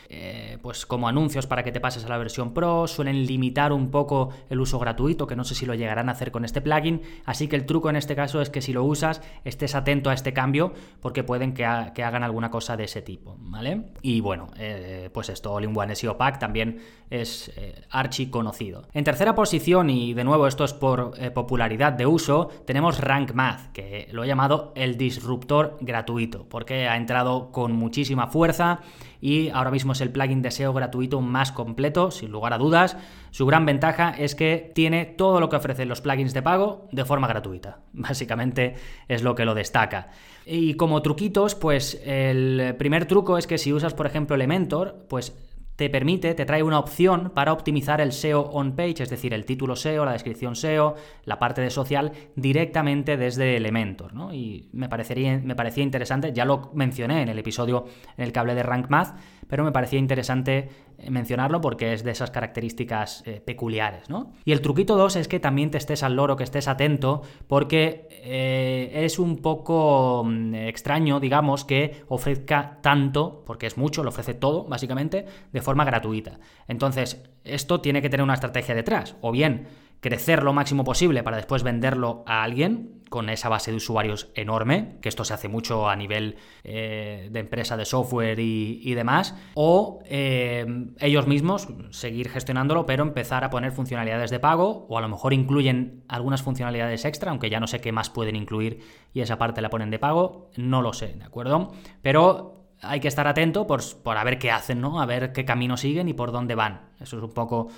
pues 0.63 0.87
como 0.87 1.09
anuncios 1.09 1.47
para 1.47 1.63
que 1.63 1.73
te 1.73 1.81
pases 1.81 2.05
a 2.05 2.09
la 2.09 2.19
versión 2.19 2.55
pro, 2.55 2.87
suelen 2.87 3.27
limitar 3.27 3.73
un 3.73 3.91
poco 3.91 4.31
el 4.49 4.61
uso 4.61 4.79
gratuito 4.79 5.08
que 5.17 5.37
no 5.37 5.45
sé 5.45 5.55
si 5.55 5.67
lo 5.67 5.75
llegarán 5.75 6.09
a 6.09 6.12
hacer 6.12 6.31
con 6.31 6.45
este 6.45 6.61
plugin, 6.61 7.03
así 7.25 7.49
que 7.49 7.57
el 7.57 7.67
truco 7.67 7.91
en 7.91 7.97
este 7.97 8.15
caso 8.15 8.41
es 8.41 8.50
que 8.50 8.61
si 8.61 8.73
lo 8.73 8.85
usas 8.85 9.23
estés 9.45 9.75
atento 9.75 10.11
a 10.11 10.15
este 10.15 10.33
cambio 10.33 10.73
porque 11.00 11.25
pueden 11.25 11.55
que, 11.55 11.65
hagan 11.65 12.23
alguna 12.23 12.50
cosa 12.50 12.77
de 12.77 12.85
ese 12.85 13.03
tipo, 13.03 13.37
¿vale? 13.41 13.87
Y 14.03 14.21
bueno, 14.21 14.49
eh, 14.59 15.11
pues 15.12 15.29
esto, 15.29 15.53
All-in-One 15.53 15.95
SEO 15.95 16.17
Pack 16.17 16.38
también 16.38 16.81
es 17.11 17.50
eh, 17.57 17.83
archi 17.91 18.29
conocido. 18.31 18.87
En 18.93 19.05
tercera 19.05 19.35
posición, 19.35 19.91
y 19.91 20.15
de 20.15 20.25
nuevo 20.25 20.47
esto 20.47 20.65
es 20.65 20.73
por 20.73 21.15
eh, 21.19 21.31
popularidad 21.31 21.93
de 21.93 22.07
uso, 22.07 22.49
tenemos 22.67 23.00
Rank 23.00 23.33
Math, 23.33 23.73
que 23.73 24.09
lo 24.12 24.25
he 24.25 24.27
llamado 24.27 24.73
el 24.75 24.97
disruptor 24.97 25.77
gratuito, 25.81 26.47
porque 26.49 26.88
ha 26.88 26.97
entrado 26.97 27.50
con 27.50 27.73
muchísima 27.73 28.27
fuerza 28.27 28.81
y 29.21 29.49
ahora 29.51 29.71
mismo 29.71 29.93
es 29.93 30.01
el 30.01 30.11
plugin 30.11 30.43
de 30.43 30.51
SEO 30.51 30.73
gratuito 30.73 31.21
más 31.21 31.53
completo, 31.53 32.11
sin 32.11 32.31
lugar 32.31 32.53
a 32.53 32.59
dudas. 32.59 32.97
Su 33.31 33.47
gran 33.47 33.67
ventaja 33.67 34.15
es 34.17 34.35
que 34.35 34.71
tiene 34.75 35.05
todo 35.05 35.41
lo 35.41 35.49
que 35.49 35.57
ofrecen 35.57 35.89
los 35.89 36.01
plugins 36.01 36.35
de 36.35 36.43
pago 36.43 36.89
de 36.93 37.05
forma 37.05 37.27
gratuita. 37.29 37.81
Básicamente 37.93 38.75
es 39.09 39.23
lo 39.23 39.35
que 39.35 39.45
lo 39.45 39.55
destaca. 39.55 40.09
Y 40.47 40.75
como 40.75 41.03
truquitos, 41.03 41.55
pues 41.55 42.01
el 42.05 42.75
primer 42.79 43.07
truco 43.07 43.39
es 43.39 43.47
que 43.47 43.59
si 43.59 43.73
usas, 43.73 43.95
por 43.95 44.07
ejemplo, 44.07 44.35
Elementor, 44.35 45.05
pues 45.09 45.37
te 45.78 45.88
permite, 45.88 46.35
te 46.35 46.44
trae 46.44 46.64
una 46.64 46.80
opción 46.80 47.30
para 47.32 47.52
optimizar 47.52 48.00
el 48.00 48.11
SEO 48.11 48.40
on 48.50 48.75
page, 48.75 49.04
es 49.04 49.11
decir, 49.11 49.32
el 49.32 49.44
título 49.44 49.76
SEO, 49.76 50.04
la 50.04 50.11
descripción 50.11 50.56
SEO, 50.56 50.97
la 51.25 51.38
parte 51.38 51.61
de 51.61 51.70
social, 51.70 52.11
directamente 52.35 53.16
desde 53.16 53.56
Elementor. 53.56 54.12
¿no? 54.12 54.35
Y 54.35 54.68
me, 54.73 54.88
parecería, 54.88 55.38
me 55.38 55.54
parecía 55.54 55.85
interesante, 55.85 56.32
ya 56.32 56.44
lo 56.44 56.73
mencioné 56.75 57.23
en 57.23 57.28
el 57.28 57.38
episodio 57.38 57.87
en 58.16 58.25
el 58.25 58.32
que 58.32 58.38
hablé 58.40 58.56
de 58.56 58.64
Rank 58.64 58.90
Math, 58.90 59.20
pero 59.49 59.64
me 59.64 59.73
parecía 59.73 59.99
interesante 59.99 60.69
eh, 60.99 61.11
mencionarlo 61.11 61.61
porque 61.61 61.93
es 61.93 62.05
de 62.05 62.12
esas 62.12 62.31
características 62.31 63.23
eh, 63.26 63.40
peculiares, 63.45 64.09
¿no? 64.09 64.33
Y 64.45 64.52
el 64.52 64.61
truquito 64.61 64.97
2 64.97 65.17
es 65.17 65.28
que 65.28 65.40
también 65.40 65.71
te 65.71 65.78
estés 65.78 66.02
al 66.02 66.14
loro, 66.14 66.37
que 66.37 66.45
estés 66.45 66.69
atento, 66.69 67.23
porque 67.47 68.09
eh, 68.11 68.90
es 69.05 69.19
un 69.19 69.38
poco 69.38 70.25
mm, 70.25 70.55
extraño, 70.55 71.19
digamos, 71.19 71.64
que 71.64 72.02
ofrezca 72.09 72.78
tanto, 72.83 73.43
porque 73.47 73.67
es 73.67 73.76
mucho, 73.76 74.02
lo 74.02 74.11
ofrece 74.11 74.35
todo, 74.35 74.64
básicamente, 74.64 75.25
de 75.52 75.62
forma 75.62 75.85
gratuita. 75.85 76.38
Entonces, 76.69 77.23
esto 77.45 77.81
tiene 77.81 78.02
que 78.02 78.11
tener 78.11 78.25
una 78.25 78.35
estrategia 78.35 78.75
detrás, 78.75 79.17
o 79.21 79.33
bien 79.33 79.67
crecer 80.00 80.43
lo 80.43 80.52
máximo 80.52 80.85
posible 80.85 81.23
para 81.23 81.37
después 81.37 81.62
venderlo 81.62 82.23
a 82.26 82.43
alguien 82.43 82.99
con 83.09 83.31
esa 83.31 83.49
base 83.49 83.71
de 83.71 83.78
usuarios 83.78 84.31
enorme, 84.35 84.99
que 85.00 85.09
esto 85.09 85.25
se 85.25 85.35
hace 85.35 85.49
mucho 85.49 85.88
a 85.88 85.97
nivel 85.97 86.37
eh, 86.62 87.28
de 87.31 87.40
empresa 87.40 87.76
de 87.76 87.85
software 87.85 88.38
y, 88.38 88.95
demás, 88.95 89.35
o 89.55 90.00
eh, 90.05 90.67
ellos 91.00 91.26
mismos 91.26 91.69
seguir 91.90 92.28
gestionándolo, 92.28 92.87
pero 92.87 93.02
empezar 93.02 93.45
a 93.45 93.50
poner 93.50 93.73
funcionalidades 93.73 94.31
de 94.31 94.40
pago, 94.40 94.87
o 94.88 94.99
a 94.99 95.00
lo 95.00 95.09
mejor 95.09 95.33
incluyen 95.33 96.05
algunas 96.09 96.43
funcionalidades 96.43 97.05
extra, 97.05 97.31
aunque 97.31 97.50
ya 97.50 97.61
no 97.61 97.67
sé 97.67 97.81
qué 97.81 97.93
más 97.93 98.11
pueden 98.11 98.37
incluir 98.37 98.81
y 99.14 99.21
esa 99.21 99.38
parte 99.38 99.62
la 99.62 99.71
ponen 99.71 99.90
de 99.90 99.99
pago, 99.99 100.50
no 100.57 100.83
lo 100.83 100.93
sé, 100.93 101.14
¿de 101.14 101.25
acuerdo? 101.25 101.73
Pero 102.02 102.67
hay 102.83 103.00
que 103.00 103.09
estar 103.09 103.26
atento 103.26 103.67
por, 103.67 103.81
por 104.02 104.17
a 104.17 104.25
ver 104.25 104.38
qué 104.38 104.50
hacen, 104.50 104.81
¿no? 104.81 105.00
A 105.00 105.07
ver 105.07 105.33
qué 105.33 105.45
camino 105.45 105.76
siguen 105.76 106.09
y 106.09 106.12
por 106.12 106.31
dónde 106.31 106.55
van. 106.55 106.90
Eso 107.00 107.17
es 107.17 107.23
un 107.23 107.33
poco 107.33 107.69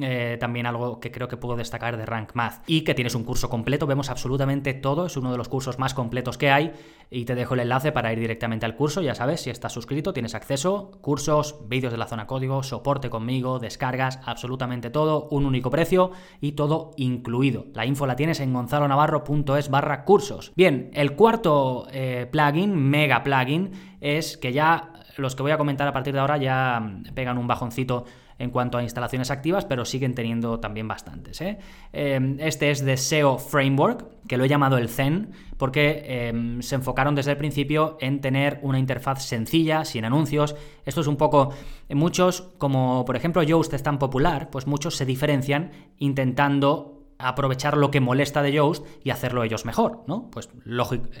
eh, 0.00 0.36
también 0.38 0.66
algo 0.66 1.00
que 1.00 1.10
creo 1.10 1.28
que 1.28 1.36
puedo 1.36 1.56
destacar 1.56 1.96
de 1.96 2.06
Rank 2.06 2.30
Math. 2.34 2.62
Y 2.66 2.82
que 2.82 2.94
tienes 2.94 3.14
un 3.14 3.24
curso 3.24 3.48
completo, 3.48 3.86
vemos 3.86 4.10
absolutamente 4.10 4.74
todo, 4.74 5.06
es 5.06 5.16
uno 5.16 5.32
de 5.32 5.38
los 5.38 5.48
cursos 5.48 5.78
más 5.78 5.94
completos 5.94 6.38
que 6.38 6.50
hay 6.50 6.72
y 7.10 7.24
te 7.24 7.34
dejo 7.34 7.54
el 7.54 7.60
enlace 7.60 7.92
para 7.92 8.12
ir 8.12 8.18
directamente 8.18 8.66
al 8.66 8.76
curso, 8.76 9.00
ya 9.00 9.14
sabes, 9.14 9.40
si 9.40 9.50
estás 9.50 9.72
suscrito 9.72 10.12
tienes 10.12 10.34
acceso, 10.34 10.90
cursos, 11.00 11.56
vídeos 11.68 11.92
de 11.92 11.98
la 11.98 12.06
zona 12.06 12.26
código, 12.26 12.62
soporte 12.62 13.08
conmigo, 13.08 13.58
descargas, 13.58 14.20
absolutamente 14.24 14.90
todo, 14.90 15.28
un 15.30 15.46
único 15.46 15.70
precio 15.70 16.10
y 16.40 16.52
todo 16.52 16.92
incluido. 16.96 17.66
La 17.74 17.86
info 17.86 18.06
la 18.06 18.16
tienes 18.16 18.40
en 18.40 18.52
gonzalonavarro.es 18.52 19.70
barra 19.70 20.04
cursos. 20.04 20.52
Bien, 20.54 20.90
el 20.92 21.14
cuarto 21.14 21.86
eh, 21.90 22.28
plugin, 22.30 22.74
mega 22.76 23.22
plugin, 23.22 23.72
es 24.00 24.36
que 24.36 24.52
ya 24.52 24.92
los 25.16 25.34
que 25.34 25.42
voy 25.42 25.52
a 25.52 25.58
comentar 25.58 25.88
a 25.88 25.92
partir 25.92 26.14
de 26.14 26.20
ahora 26.20 26.36
ya 26.36 26.80
mm, 26.80 27.14
pegan 27.14 27.38
un 27.38 27.46
bajoncito 27.46 28.04
en 28.38 28.50
cuanto 28.50 28.78
a 28.78 28.82
instalaciones 28.82 29.30
activas, 29.30 29.64
pero 29.64 29.84
siguen 29.84 30.14
teniendo 30.14 30.60
también 30.60 30.86
bastantes. 30.88 31.40
¿eh? 31.40 31.58
Em, 31.92 32.36
este 32.40 32.70
es 32.70 32.84
de 32.84 32.96
SEO 32.96 33.38
Framework, 33.38 34.06
que 34.26 34.36
lo 34.36 34.44
he 34.44 34.48
llamado 34.48 34.78
el 34.78 34.88
Zen, 34.88 35.30
porque 35.56 36.04
em, 36.06 36.62
se 36.62 36.76
enfocaron 36.76 37.14
desde 37.14 37.32
el 37.32 37.36
principio 37.36 37.96
en 38.00 38.20
tener 38.20 38.60
una 38.62 38.78
interfaz 38.78 39.24
sencilla, 39.24 39.84
sin 39.84 40.04
anuncios. 40.04 40.54
Esto 40.84 41.00
es 41.00 41.06
un 41.06 41.16
poco, 41.16 41.52
muchos, 41.90 42.42
como 42.58 43.04
por 43.04 43.16
ejemplo 43.16 43.42
Yoast 43.42 43.74
es 43.74 43.82
tan 43.82 43.98
popular, 43.98 44.50
pues 44.50 44.66
muchos 44.66 44.96
se 44.96 45.04
diferencian 45.04 45.72
intentando 45.98 46.97
aprovechar 47.18 47.76
lo 47.76 47.90
que 47.90 48.00
molesta 48.00 48.42
de 48.42 48.52
Yoast 48.52 48.86
y 49.02 49.10
hacerlo 49.10 49.42
ellos 49.42 49.64
mejor, 49.64 50.04
¿no? 50.06 50.30
Pues 50.30 50.48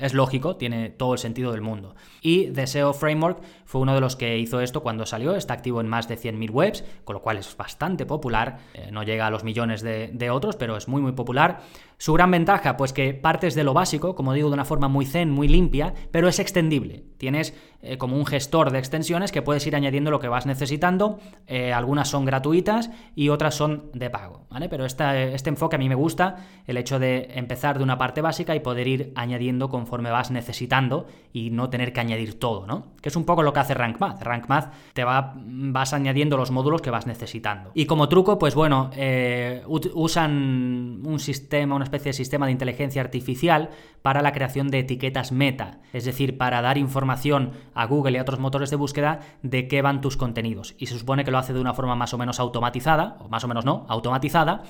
es 0.00 0.14
lógico, 0.14 0.56
tiene 0.56 0.90
todo 0.90 1.12
el 1.12 1.18
sentido 1.18 1.52
del 1.52 1.60
mundo. 1.60 1.96
Y 2.22 2.46
Deseo 2.46 2.92
Framework 2.92 3.40
fue 3.64 3.80
uno 3.80 3.94
de 3.94 4.00
los 4.00 4.14
que 4.14 4.38
hizo 4.38 4.60
esto 4.60 4.82
cuando 4.82 5.06
salió, 5.06 5.34
está 5.34 5.54
activo 5.54 5.80
en 5.80 5.88
más 5.88 6.08
de 6.08 6.16
100.000 6.16 6.50
webs, 6.50 6.84
con 7.04 7.14
lo 7.14 7.22
cual 7.22 7.36
es 7.36 7.56
bastante 7.56 8.06
popular, 8.06 8.58
eh, 8.74 8.90
no 8.92 9.02
llega 9.02 9.26
a 9.26 9.30
los 9.30 9.42
millones 9.42 9.82
de, 9.82 10.08
de 10.12 10.30
otros, 10.30 10.56
pero 10.56 10.76
es 10.76 10.86
muy 10.86 11.02
muy 11.02 11.12
popular. 11.12 11.60
Su 12.00 12.12
gran 12.12 12.30
ventaja, 12.30 12.76
pues 12.76 12.92
que 12.92 13.12
partes 13.12 13.56
de 13.56 13.64
lo 13.64 13.74
básico, 13.74 14.14
como 14.14 14.32
digo, 14.32 14.48
de 14.50 14.54
una 14.54 14.64
forma 14.64 14.86
muy 14.86 15.04
zen, 15.04 15.32
muy 15.32 15.48
limpia, 15.48 15.94
pero 16.12 16.28
es 16.28 16.38
extendible. 16.38 17.02
Tienes 17.18 17.54
eh, 17.82 17.98
como 17.98 18.16
un 18.16 18.24
gestor 18.24 18.70
de 18.70 18.78
extensiones 18.78 19.32
que 19.32 19.42
puedes 19.42 19.66
ir 19.66 19.74
añadiendo 19.74 20.12
lo 20.12 20.20
que 20.20 20.28
vas 20.28 20.46
necesitando. 20.46 21.18
Eh, 21.48 21.72
algunas 21.72 22.08
son 22.08 22.24
gratuitas 22.24 22.90
y 23.16 23.30
otras 23.30 23.56
son 23.56 23.90
de 23.94 24.10
pago, 24.10 24.46
¿vale? 24.48 24.68
Pero 24.68 24.86
este 24.86 25.50
enfoque 25.50 25.74
a 25.74 25.78
mí 25.80 25.88
me 25.88 25.96
gusta, 25.96 26.36
el 26.68 26.76
hecho 26.76 27.00
de 27.00 27.32
empezar 27.34 27.78
de 27.78 27.82
una 27.82 27.98
parte 27.98 28.20
básica 28.20 28.54
y 28.54 28.60
poder 28.60 28.86
ir 28.86 29.12
añadiendo 29.16 29.68
conforme 29.68 30.12
vas 30.12 30.30
necesitando 30.30 31.06
y 31.32 31.50
no 31.50 31.68
tener 31.68 31.92
que 31.92 31.98
añadir 31.98 32.38
todo, 32.38 32.64
¿no? 32.64 32.92
Que 33.02 33.08
es 33.08 33.16
un 33.16 33.24
poco 33.24 33.42
lo 33.42 33.52
que 33.52 33.58
hace 33.58 33.74
Rank 33.74 33.98
Math. 33.98 34.22
Rank 34.22 34.48
Math 34.48 34.72
te 34.92 35.02
va, 35.02 35.34
vas 35.36 35.92
añadiendo 35.92 36.36
los 36.36 36.52
módulos 36.52 36.80
que 36.80 36.90
vas 36.90 37.08
necesitando. 37.08 37.72
Y 37.74 37.86
como 37.86 38.08
truco, 38.08 38.38
pues 38.38 38.54
bueno, 38.54 38.90
eh, 38.94 39.64
usan 39.66 41.02
un 41.04 41.18
sistema, 41.18 41.74
una 41.74 41.87
especie 41.88 42.10
de 42.10 42.14
sistema 42.14 42.46
de 42.46 42.52
inteligencia 42.52 43.02
artificial 43.02 43.70
para 44.02 44.22
la 44.22 44.32
creación 44.32 44.68
de 44.68 44.78
etiquetas 44.78 45.32
meta, 45.32 45.80
es 45.92 46.04
decir, 46.04 46.38
para 46.38 46.62
dar 46.62 46.78
información 46.78 47.52
a 47.74 47.86
Google 47.86 48.12
y 48.12 48.18
a 48.18 48.22
otros 48.22 48.38
motores 48.38 48.70
de 48.70 48.76
búsqueda 48.76 49.20
de 49.42 49.68
qué 49.68 49.82
van 49.82 50.00
tus 50.00 50.16
contenidos. 50.16 50.74
Y 50.78 50.86
se 50.86 50.98
supone 50.98 51.24
que 51.24 51.30
lo 51.30 51.38
hace 51.38 51.52
de 51.52 51.60
una 51.60 51.74
forma 51.74 51.96
más 51.96 52.14
o 52.14 52.18
menos 52.18 52.40
automatizada, 52.40 53.16
o 53.20 53.28
más 53.28 53.44
o 53.44 53.48
menos 53.48 53.64
no, 53.64 53.86
automatizada, 53.88 54.62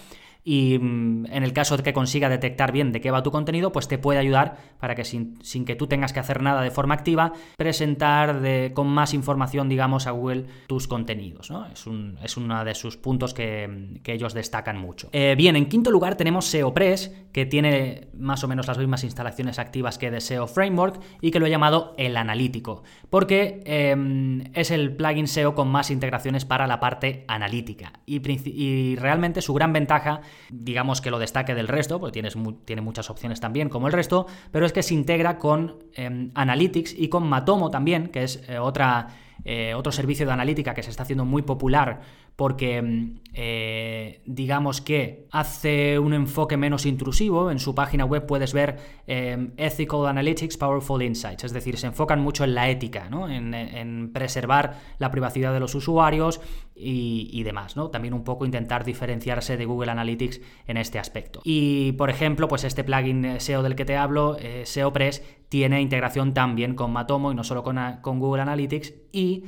y 0.45 0.79
mm, 0.79 1.27
en 1.27 1.43
el 1.43 1.53
caso 1.53 1.77
de 1.77 1.83
que 1.83 1.93
consiga 1.93 2.29
detectar 2.29 2.73
bien 2.73 2.93
de 2.93 3.01
qué 3.01 3.11
va 3.11 3.23
tu 3.23 3.31
contenido, 3.31 3.73
pues 3.73 3.89
te 3.89 3.99
puede 3.99 4.19
ayudar 4.19 4.57
para 4.79 4.95
que 4.95 5.05
sin, 5.05 5.37
que 5.67 5.77
tú 5.77 5.87
tengas 5.87 6.13
que 6.13 6.21
hacer 6.21 6.43
nada 6.43 6.63
de 6.63 6.71
forma 6.71 6.95
activa, 6.95 7.33
presentar 7.57 8.41
con 8.73 8.89
más 8.89 9.15
información, 9.15 9.69
digamos, 9.69 10.07
a 10.07 10.13
Google 10.13 10.47
tus 10.67 10.89
contenidos. 10.89 11.51
Es, 11.73 11.85
es 12.23 12.37
uno 12.37 12.65
de 12.65 12.75
sus 12.75 12.97
puntos 12.97 13.35
que, 13.35 13.99
ellos 14.09 14.33
destacan 14.33 14.79
mucho. 14.79 15.11
Eh, 15.13 15.35
bien, 15.37 15.55
en 15.55 15.67
quinto 15.67 15.91
lugar 15.91 16.17
tenemos 16.17 16.47
SEOpress, 16.47 17.15
que 17.31 17.45
tiene 17.45 18.09
más 18.15 18.43
o 18.43 18.49
menos 18.49 18.67
las 18.67 18.79
mismas 18.79 19.05
instalaciones 19.05 19.59
activas 19.59 19.99
que 19.99 20.11
de 20.11 20.23
SEO 20.23 20.47
Framework 20.47 20.99
y 21.21 21.31
que 21.31 21.39
lo 21.39 21.45
he 21.45 21.51
llamado 21.51 21.95
el 21.99 22.17
analítico, 22.17 22.85
porque 23.11 23.63
em, 23.67 24.45
es 24.55 24.71
el 24.71 24.97
plugin 24.97 25.29
SEO 25.29 25.55
con 25.55 25.69
más 25.69 25.91
integraciones 25.91 26.47
para 26.47 26.67
la 26.67 26.81
parte 26.81 27.27
analítica. 27.29 27.93
Y 28.07 28.97
realmente 28.97 29.43
su 29.43 29.53
gran 29.53 29.75
ventaja 29.75 30.23
digamos 30.51 31.01
que 31.01 31.11
lo 31.11 31.19
destaque 31.19 31.55
del 31.55 31.69
resto, 31.69 32.01
porque 32.01 32.13
tienes 32.13 32.37
tiene 32.65 32.83
muchas 32.83 33.11
opciones 33.11 33.41
también 33.41 33.69
como 33.69 33.87
el 33.87 33.93
resto, 33.93 34.27
pero 34.51 34.67
es 34.67 34.73
que 34.73 34.83
se 34.83 34.95
integra 34.95 35.39
con 35.39 35.79
em, 35.95 36.31
Analytics 36.35 36.95
y 36.99 37.09
con 37.09 37.29
Matomo 37.29 37.71
también, 37.71 38.09
que 38.09 38.25
es 38.25 38.43
eh, 38.49 38.59
otra, 38.59 39.09
eh, 39.45 39.75
otro 39.75 39.93
servicio 39.93 40.27
de 40.27 40.33
analítica 40.33 40.75
que 40.75 40.83
se 40.83 40.91
está 40.91 41.03
haciendo 41.03 41.25
muy 41.25 41.43
popular 41.43 42.01
porque 42.39 42.81
mm, 42.81 43.21
eh, 43.35 44.23
digamos 44.25 44.81
que 44.81 45.27
hace 45.33 45.99
un 45.99 46.15
enfoque 46.15 46.57
menos 46.57 46.87
intrusivo. 46.87 47.51
En 47.51 47.59
su 47.59 47.75
página 47.75 48.05
web 48.05 48.27
puedes 48.27 48.53
ver 48.53 48.79
em, 49.09 49.51
Ethical 49.57 50.07
Analytics, 50.07 50.57
Powerful 50.57 51.03
Insights, 51.03 51.43
es 51.43 51.53
decir, 51.53 51.77
se 51.77 51.89
enfocan 51.89 52.21
mucho 52.21 52.45
en 52.45 52.55
la 52.55 52.71
ética, 52.71 53.11
¿no? 53.11 53.29
en, 53.29 54.13
preservar 54.15 54.79
la 54.99 55.11
privacidad 55.11 55.53
de 55.53 55.59
los 55.59 55.75
usuarios 55.75 56.41
y, 56.81 57.43
demás, 57.43 57.77
¿no? 57.77 57.91
También 57.91 58.15
un 58.15 58.25
poco 58.25 58.45
intentar 58.45 58.85
diferenciarse 58.85 59.57
de 59.57 59.65
Google 59.65 59.91
Analytics 59.91 60.41
en 60.67 60.77
este 60.77 60.99
aspecto. 60.99 61.41
Y, 61.45 61.93
por 61.93 62.11
ejemplo, 62.11 62.49
pues 62.49 62.65
este 62.65 62.85
plugin 62.85 63.41
SEO 63.41 63.63
del 63.63 63.75
que 63.75 63.85
te 63.85 63.97
hablo, 63.97 64.37
eh, 64.39 64.63
SEOpress, 64.65 65.23
tiene 65.49 65.81
integración 65.81 66.35
también 66.35 66.75
con 66.75 66.93
Matomo 66.93 67.33
y 67.33 67.35
no 67.35 67.45
solo 67.45 67.63
con, 67.63 67.79
Google 68.03 68.43
Analytics 68.43 68.95
y 69.13 69.45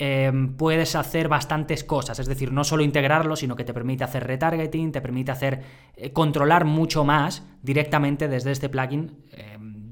Em, 0.00 0.54
puedes 0.54 0.94
hacer 0.94 1.26
bastantes 1.26 1.82
cosas, 1.82 2.20
es 2.20 2.28
decir, 2.28 2.52
no 2.52 2.62
solo 2.62 2.84
integrarlo, 2.84 3.34
sino 3.34 3.56
que 3.56 3.64
te 3.64 3.74
permite 3.74 4.04
hacer 4.04 4.24
retargeting, 4.24 4.92
te 4.92 5.00
permite 5.00 5.32
hacer 5.32 5.62
eh, 5.96 6.12
controlar 6.12 6.64
mucho 6.64 7.04
más 7.04 7.44
directamente 7.64 8.28
desde 8.28 8.52
este 8.52 8.68
plugin, 8.68 9.16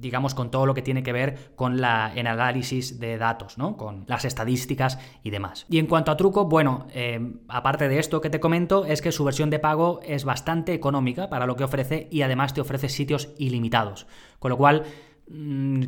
digamos, 0.01 0.35
con 0.35 0.51
todo 0.51 0.67
lo 0.67 0.75
que 0.75 0.83
tiene 0.83 1.03
que 1.03 1.13
ver 1.13 1.53
con 1.57 1.81
la, 1.81 2.13
el 2.15 2.27
análisis 2.27 2.99
de 3.01 3.19
datos, 3.19 3.59
¿no? 3.59 3.77
Con 3.77 4.05
las 4.07 4.25
estadísticas 4.25 4.99
y 5.23 5.31
demás. 5.31 5.67
Y 5.69 5.79
en 5.79 5.87
cuanto 5.87 6.11
a 6.11 6.17
truco, 6.17 6.47
bueno, 6.47 6.87
em, 6.93 7.41
aparte 7.49 7.89
de 7.89 7.99
esto 7.99 8.21
que 8.21 8.31
te 8.31 8.41
comento, 8.41 8.85
es 8.85 9.03
que 9.03 9.13
su 9.13 9.25
versión 9.25 9.51
de 9.51 9.59
pago 9.59 10.01
es 10.03 10.25
bastante 10.25 10.75
económica 10.75 11.29
para 11.29 11.47
lo 11.47 11.57
que 11.57 11.65
ofrece 11.65 12.09
y 12.11 12.23
además 12.23 12.55
te 12.55 12.61
ofrece 12.61 12.89
sitios 12.89 13.31
ilimitados. 13.39 14.07
Con 14.39 14.51
lo 14.51 14.57
cual, 14.57 14.85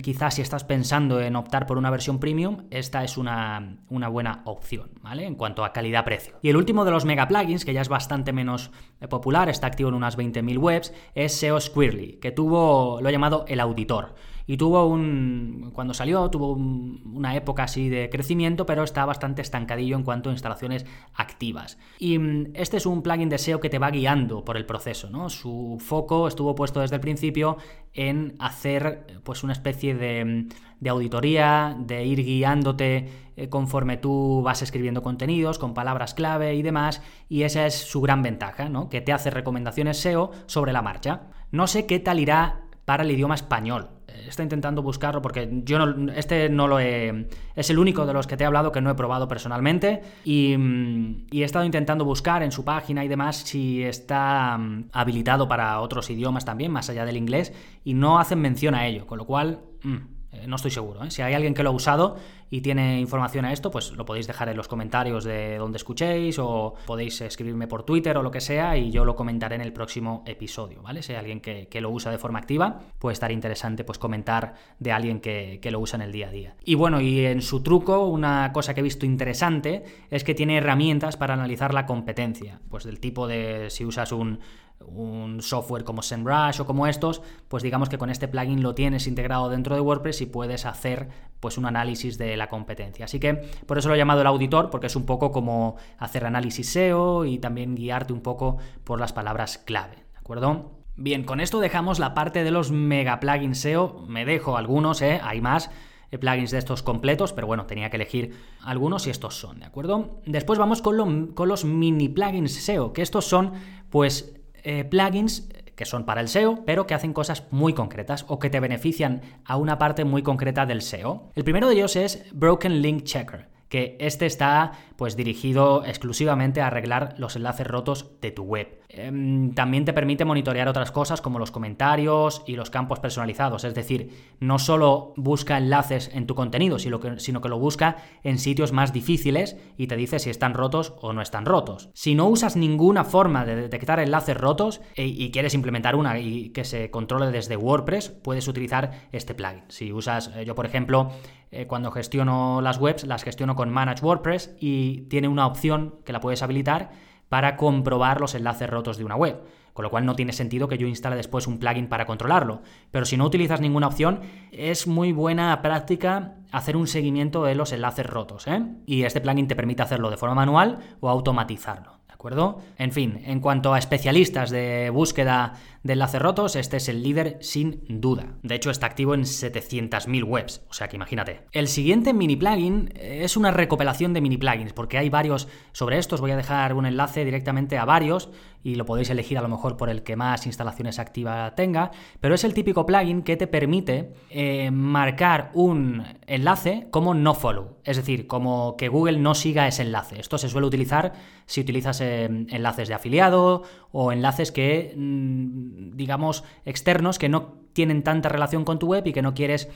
quizás 0.02 0.34
si 0.34 0.42
estás 0.42 0.64
pensando 0.64 1.20
en 1.20 1.36
optar 1.36 1.66
por 1.66 1.78
una 1.78 1.90
versión 1.90 2.18
premium, 2.18 2.64
esta 2.70 3.04
es 3.04 3.16
una, 3.16 3.78
una 3.88 4.08
buena 4.08 4.42
opción, 4.44 4.90
¿vale? 5.00 5.26
En 5.26 5.36
cuanto 5.36 5.64
a 5.64 5.72
calidad-precio. 5.72 6.38
Y 6.42 6.48
el 6.48 6.56
último 6.56 6.84
de 6.84 6.90
los 6.90 7.04
mega 7.04 7.28
plugins, 7.28 7.64
que 7.64 7.72
ya 7.72 7.80
es 7.80 7.88
bastante 7.88 8.32
menos 8.32 8.72
eh, 9.00 9.06
popular, 9.06 9.48
está 9.48 9.68
activo 9.68 9.90
en 9.90 9.94
unas 9.94 10.18
20.000 10.18 10.58
webs, 10.58 10.92
es 11.14 11.32
SEO 11.34 11.60
Squirrely, 11.60 12.14
que 12.14 12.32
tuvo, 12.32 13.00
lo 13.00 13.10
llamado 13.10 13.44
el 13.48 13.60
auditor 13.60 14.14
y 14.48 14.56
tuvo 14.56 14.86
un, 14.86 15.72
cuando 15.74 15.92
salió, 15.92 16.30
tuvo 16.30 16.52
una 16.54 17.36
época 17.36 17.64
así 17.64 17.90
de 17.90 18.08
crecimiento, 18.08 18.64
pero 18.64 18.82
está 18.82 19.04
bastante 19.04 19.42
estancadillo 19.42 19.94
en 19.94 20.02
cuanto 20.02 20.30
a 20.30 20.32
instalaciones 20.32 20.86
activas. 21.14 21.78
Y 21.98 22.18
mm, 22.18 22.52
este 22.54 22.78
es 22.78 22.86
un 22.86 23.02
plugin 23.02 23.28
de 23.28 23.36
SEO 23.36 23.60
que 23.60 23.68
te 23.68 23.78
va 23.78 23.90
guiando 23.90 24.46
por 24.46 24.56
el 24.56 24.64
proceso, 24.64 25.10
¿no? 25.10 25.28
Su 25.28 25.76
foco 25.78 26.26
estuvo 26.26 26.54
puesto 26.54 26.80
desde 26.80 26.96
el 26.96 27.02
principio 27.02 27.58
en 27.92 28.36
hacer 28.38 29.20
pues 29.22 29.44
una 29.44 29.52
especie 29.52 29.94
de, 29.94 30.24
mm, 30.24 30.48
de 30.80 30.88
auditoría, 30.88 31.76
de 31.78 32.06
ir 32.06 32.24
guiándote 32.24 33.06
eh, 33.36 33.50
conforme 33.50 33.98
tú 33.98 34.40
vas 34.42 34.62
escribiendo 34.62 35.02
contenidos, 35.02 35.58
con 35.58 35.74
palabras 35.74 36.14
clave 36.14 36.54
y 36.54 36.62
demás, 36.62 37.02
y 37.28 37.42
esa 37.42 37.66
es 37.66 37.74
su 37.74 38.00
gran 38.00 38.22
ventaja, 38.22 38.70
¿no? 38.70 38.88
Que 38.88 39.02
te 39.02 39.12
hace 39.12 39.28
recomendaciones 39.28 39.98
SEO 39.98 40.30
sobre 40.46 40.72
la 40.72 40.80
marcha. 40.80 41.24
No 41.50 41.66
sé 41.66 41.84
qué 41.84 42.00
tal 42.00 42.18
irá 42.18 42.62
para 42.86 43.02
el 43.02 43.10
idioma 43.10 43.34
español 43.34 43.97
está 44.26 44.42
intentando 44.42 44.82
buscarlo 44.82 45.22
porque 45.22 45.48
yo 45.64 45.78
no, 45.78 46.12
este 46.12 46.48
no 46.48 46.66
lo 46.66 46.80
he... 46.80 47.28
Es 47.54 47.70
el 47.70 47.78
único 47.78 48.06
de 48.06 48.12
los 48.12 48.26
que 48.26 48.36
te 48.36 48.44
he 48.44 48.46
hablado 48.46 48.72
que 48.72 48.80
no 48.80 48.90
he 48.90 48.94
probado 48.94 49.28
personalmente 49.28 50.02
y, 50.24 50.56
mm, 50.56 51.26
he 51.32 51.42
estado 51.42 51.64
intentando 51.64 52.04
buscar 52.04 52.42
en 52.42 52.52
su 52.52 52.64
página 52.64 53.04
y 53.04 53.08
demás 53.08 53.36
si 53.36 53.82
está 53.82 54.56
mm, 54.58 54.90
habilitado 54.92 55.48
para 55.48 55.80
otros 55.80 56.10
idiomas 56.10 56.44
también, 56.44 56.72
más 56.72 56.90
allá 56.90 57.04
del 57.04 57.16
inglés, 57.16 57.52
y 57.84 57.94
no 57.94 58.18
hacen 58.18 58.40
mención 58.40 58.74
a 58.74 58.86
ello, 58.86 59.06
con 59.06 59.18
lo 59.18 59.26
cual... 59.26 59.60
Mm, 59.82 60.17
eh, 60.30 60.46
no 60.46 60.56
estoy 60.56 60.70
seguro. 60.70 61.02
¿eh? 61.04 61.10
Si 61.10 61.22
hay 61.22 61.34
alguien 61.34 61.54
que 61.54 61.62
lo 61.62 61.70
ha 61.70 61.72
usado 61.72 62.16
y 62.50 62.60
tiene 62.60 63.00
información 63.00 63.44
a 63.44 63.52
esto, 63.52 63.70
pues 63.70 63.92
lo 63.92 64.04
podéis 64.04 64.26
dejar 64.26 64.48
en 64.48 64.56
los 64.56 64.68
comentarios 64.68 65.24
de 65.24 65.56
donde 65.56 65.76
escuchéis 65.76 66.38
o 66.38 66.74
podéis 66.86 67.20
escribirme 67.22 67.66
por 67.66 67.82
Twitter 67.82 68.16
o 68.18 68.22
lo 68.22 68.30
que 68.30 68.40
sea 68.40 68.76
y 68.76 68.90
yo 68.90 69.04
lo 69.04 69.16
comentaré 69.16 69.54
en 69.54 69.62
el 69.62 69.72
próximo 69.72 70.22
episodio, 70.26 70.82
¿vale? 70.82 71.02
Si 71.02 71.12
hay 71.12 71.18
alguien 71.18 71.40
que, 71.40 71.68
lo 71.80 71.90
usa 71.90 72.10
de 72.10 72.18
forma 72.18 72.40
activa, 72.40 72.80
puede 72.98 73.12
estar 73.12 73.30
interesante 73.30 73.84
pues 73.84 73.98
comentar 73.98 74.54
de 74.78 74.92
alguien 74.92 75.20
que, 75.20 75.60
que 75.62 75.70
lo 75.70 75.78
usa 75.78 75.96
en 75.96 76.02
el 76.02 76.12
día 76.12 76.28
a 76.28 76.30
día. 76.30 76.56
Y 76.64 76.74
bueno, 76.74 77.00
y 77.00 77.24
en 77.24 77.40
su 77.40 77.62
truco, 77.62 78.06
una 78.06 78.52
cosa 78.52 78.74
que 78.74 78.80
he 78.80 78.82
visto 78.82 79.06
interesante 79.06 79.84
es 80.10 80.24
que 80.24 80.34
tiene 80.34 80.56
herramientas 80.56 81.16
para 81.16 81.34
analizar 81.34 81.72
la 81.72 81.86
competencia, 81.86 82.60
pues 82.68 82.84
del 82.84 82.98
tipo 82.98 83.28
de 83.28 83.70
si 83.70 83.84
usas 83.84 84.12
un 84.12 84.40
un 84.86 85.42
software 85.42 85.84
como 85.84 86.02
SEMrush 86.02 86.60
o 86.60 86.66
como 86.66 86.86
estos, 86.86 87.22
pues 87.48 87.62
digamos 87.62 87.88
que 87.88 87.98
con 87.98 88.10
este 88.10 88.28
plugin 88.28 88.62
lo 88.62 88.74
tienes 88.74 89.06
integrado 89.06 89.48
dentro 89.48 89.74
de 89.74 89.80
WordPress 89.80 90.20
y 90.22 90.26
puedes 90.26 90.66
hacer 90.66 91.08
pues 91.40 91.58
un 91.58 91.66
análisis 91.66 92.18
de 92.18 92.36
la 92.36 92.48
competencia. 92.48 93.04
Así 93.04 93.20
que 93.20 93.34
por 93.66 93.78
eso 93.78 93.88
lo 93.88 93.94
he 93.94 93.98
llamado 93.98 94.20
el 94.20 94.26
auditor, 94.26 94.70
porque 94.70 94.86
es 94.88 94.96
un 94.96 95.06
poco 95.06 95.30
como 95.30 95.76
hacer 95.98 96.24
análisis 96.24 96.70
SEO 96.70 97.24
y 97.24 97.38
también 97.38 97.74
guiarte 97.74 98.12
un 98.12 98.20
poco 98.20 98.58
por 98.84 99.00
las 99.00 99.12
palabras 99.12 99.58
clave, 99.58 99.96
¿de 99.96 100.18
acuerdo? 100.18 100.72
Bien, 100.96 101.22
con 101.22 101.40
esto 101.40 101.60
dejamos 101.60 102.00
la 102.00 102.12
parte 102.12 102.42
de 102.42 102.50
los 102.50 102.72
mega 102.72 103.20
plugins 103.20 103.60
SEO, 103.60 104.04
me 104.08 104.24
dejo 104.24 104.56
algunos, 104.56 105.00
¿eh? 105.00 105.20
hay 105.22 105.40
más 105.40 105.70
eh, 106.10 106.18
plugins 106.18 106.50
de 106.50 106.58
estos 106.58 106.82
completos, 106.82 107.32
pero 107.32 107.46
bueno, 107.46 107.66
tenía 107.66 107.88
que 107.88 107.96
elegir 107.96 108.34
algunos 108.62 109.06
y 109.06 109.10
estos 109.10 109.38
son, 109.38 109.60
¿de 109.60 109.66
acuerdo? 109.66 110.20
Después 110.26 110.58
vamos 110.58 110.82
con, 110.82 111.28
con 111.28 111.48
los 111.48 111.64
mini 111.64 112.08
plugins 112.08 112.52
SEO, 112.52 112.92
que 112.92 113.02
estos 113.02 113.26
son 113.26 113.52
pues 113.90 114.37
eh, 114.68 114.84
plugins 114.84 115.48
que 115.74 115.86
son 115.86 116.04
para 116.04 116.20
el 116.20 116.28
SEO, 116.28 116.64
pero 116.66 116.86
que 116.86 116.92
hacen 116.92 117.14
cosas 117.14 117.44
muy 117.50 117.72
concretas 117.72 118.26
o 118.28 118.38
que 118.38 118.50
te 118.50 118.60
benefician 118.60 119.22
a 119.44 119.56
una 119.56 119.78
parte 119.78 120.04
muy 120.04 120.22
concreta 120.22 120.66
del 120.66 120.82
SEO. 120.82 121.30
El 121.34 121.44
primero 121.44 121.68
de 121.68 121.74
ellos 121.74 121.96
es 121.96 122.26
Broken 122.32 122.82
Link 122.82 123.04
Checker 123.04 123.46
que 123.68 123.96
este 124.00 124.26
está 124.26 124.72
pues 124.98 125.14
dirigido 125.14 125.84
exclusivamente 125.84 126.60
a 126.60 126.66
arreglar 126.66 127.14
los 127.18 127.36
enlaces 127.36 127.68
rotos 127.68 128.10
de 128.20 128.32
tu 128.32 128.42
web. 128.42 128.80
Em, 128.88 129.54
también 129.54 129.84
te 129.84 129.92
permite 129.92 130.24
monitorear 130.24 130.66
otras 130.66 130.90
cosas 130.90 131.20
como 131.20 131.38
los 131.38 131.52
comentarios 131.52 132.42
y 132.48 132.56
los 132.56 132.68
campos 132.68 132.98
personalizados, 132.98 133.62
es 133.62 133.74
decir, 133.74 134.10
no 134.40 134.58
solo 134.58 135.12
busca 135.16 135.56
enlaces 135.56 136.10
en 136.12 136.26
tu 136.26 136.34
contenido, 136.34 136.80
sino 136.80 136.98
que, 136.98 137.48
lo 137.48 137.58
busca 137.60 137.98
en 138.24 138.38
sitios 138.38 138.72
más 138.72 138.92
difíciles 138.92 139.56
y 139.76 139.86
te 139.86 139.94
dice 139.94 140.18
si 140.18 140.30
están 140.30 140.52
rotos 140.52 140.94
o 141.00 141.12
no 141.12 141.22
están 141.22 141.46
rotos. 141.46 141.90
Si 141.94 142.16
no 142.16 142.26
usas 142.26 142.56
ninguna 142.56 143.04
forma 143.04 143.44
de 143.44 143.54
detectar 143.54 144.00
enlaces 144.00 144.36
rotos 144.36 144.80
e, 144.96 145.06
y 145.06 145.30
quieres 145.30 145.54
implementar 145.54 145.94
una 145.94 146.18
y 146.18 146.50
que 146.50 146.64
se 146.64 146.90
controle 146.90 147.30
desde 147.30 147.56
WordPress, 147.56 148.08
puedes 148.08 148.48
utilizar 148.48 149.08
este 149.12 149.36
plugin. 149.36 149.62
Si 149.68 149.92
usas, 149.92 150.32
eh, 150.34 150.44
yo 150.44 150.56
por 150.56 150.66
ejemplo, 150.66 151.12
eh, 151.50 151.66
cuando 151.66 151.90
gestiono 151.90 152.60
las 152.60 152.78
webs, 152.78 153.04
las 153.04 153.24
gestiono 153.24 153.56
con 153.56 153.70
Manage 153.70 154.04
WordPress 154.04 154.56
y 154.60 154.87
tiene 154.96 155.28
una 155.28 155.46
opción 155.46 155.96
que 156.04 156.12
la 156.12 156.20
puedes 156.20 156.42
habilitar 156.42 156.90
para 157.28 157.56
comprobar 157.56 158.20
los 158.20 158.34
enlaces 158.34 158.68
rotos 158.68 158.96
de 158.96 159.04
una 159.04 159.16
web. 159.16 159.40
Con 159.72 159.84
lo 159.84 159.90
cual 159.90 160.04
no 160.04 160.16
tiene 160.16 160.32
sentido 160.32 160.66
que 160.66 160.76
yo 160.76 160.88
instale 160.88 161.14
después 161.14 161.46
un 161.46 161.58
plugin 161.58 161.88
para 161.88 162.04
controlarlo. 162.04 162.62
Pero 162.90 163.04
si 163.04 163.16
no 163.16 163.24
utilizas 163.24 163.60
ninguna 163.60 163.86
opción, 163.86 164.20
es 164.50 164.88
muy 164.88 165.12
buena 165.12 165.62
práctica 165.62 166.34
hacer 166.50 166.76
un 166.76 166.88
seguimiento 166.88 167.44
de 167.44 167.54
los 167.54 167.72
enlaces 167.72 168.04
rotos. 168.04 168.48
¿eh? 168.48 168.60
Y 168.86 169.04
este 169.04 169.20
plugin 169.20 169.46
te 169.46 169.54
permite 169.54 169.82
hacerlo 169.82 170.10
de 170.10 170.16
forma 170.16 170.34
manual 170.34 170.80
o 170.98 171.08
automatizarlo 171.08 171.98
acuerdo? 172.18 172.58
En 172.78 172.90
fin, 172.90 173.20
en 173.24 173.38
cuanto 173.38 173.72
a 173.72 173.78
especialistas 173.78 174.50
de 174.50 174.90
búsqueda 174.90 175.52
de 175.82 175.92
enlaces 175.92 176.20
rotos, 176.20 176.56
este 176.56 176.78
es 176.78 176.88
el 176.88 177.02
líder 177.02 177.38
sin 177.40 177.82
duda. 177.88 178.36
De 178.42 178.54
hecho, 178.54 178.70
está 178.70 178.86
activo 178.86 179.14
en 179.14 179.22
700.000 179.22 180.24
webs, 180.24 180.62
o 180.68 180.72
sea 180.72 180.88
que 180.88 180.96
imagínate. 180.96 181.42
El 181.52 181.68
siguiente 181.68 182.12
mini 182.12 182.36
plugin 182.36 182.92
es 182.94 183.36
una 183.36 183.50
recopilación 183.50 184.12
de 184.12 184.20
mini 184.20 184.36
plugins, 184.36 184.72
porque 184.72 184.98
hay 184.98 185.08
varios 185.08 185.48
sobre 185.72 185.98
estos. 185.98 186.20
Voy 186.20 186.30
a 186.30 186.36
dejar 186.36 186.74
un 186.74 186.86
enlace 186.86 187.24
directamente 187.24 187.78
a 187.78 187.84
varios 187.84 188.30
y 188.62 188.74
lo 188.74 188.84
podéis 188.84 189.10
elegir 189.10 189.38
a 189.38 189.42
lo 189.42 189.48
mejor 189.48 189.76
por 189.76 189.88
el 189.88 190.02
que 190.02 190.16
más 190.16 190.46
instalaciones 190.46 190.98
activas 190.98 191.54
tenga, 191.54 191.90
pero 192.20 192.34
es 192.34 192.44
el 192.44 192.54
típico 192.54 192.84
plugin 192.86 193.22
que 193.22 193.36
te 193.36 193.46
permite 193.46 194.12
eh, 194.30 194.70
marcar 194.70 195.50
un 195.54 196.04
enlace 196.26 196.88
como 196.90 197.14
no 197.14 197.34
follow, 197.34 197.78
es 197.84 197.96
decir, 197.96 198.26
como 198.26 198.76
que 198.76 198.88
Google 198.88 199.18
no 199.18 199.34
siga 199.34 199.68
ese 199.68 199.82
enlace. 199.82 200.18
Esto 200.18 200.38
se 200.38 200.48
suele 200.48 200.66
utilizar 200.66 201.12
si 201.46 201.60
utilizas 201.60 202.00
eh, 202.00 202.24
enlaces 202.24 202.88
de 202.88 202.94
afiliado 202.94 203.62
o 203.92 204.12
enlaces 204.12 204.52
que, 204.52 204.94
mm, 204.96 205.77
digamos, 205.78 206.44
externos 206.64 207.18
que 207.18 207.28
no 207.28 207.54
tienen 207.72 208.02
tanta 208.02 208.28
relación 208.28 208.64
con 208.64 208.78
tu 208.78 208.88
web 208.88 209.06
y 209.06 209.12
que 209.12 209.22
no 209.22 209.34
quieres 209.34 209.68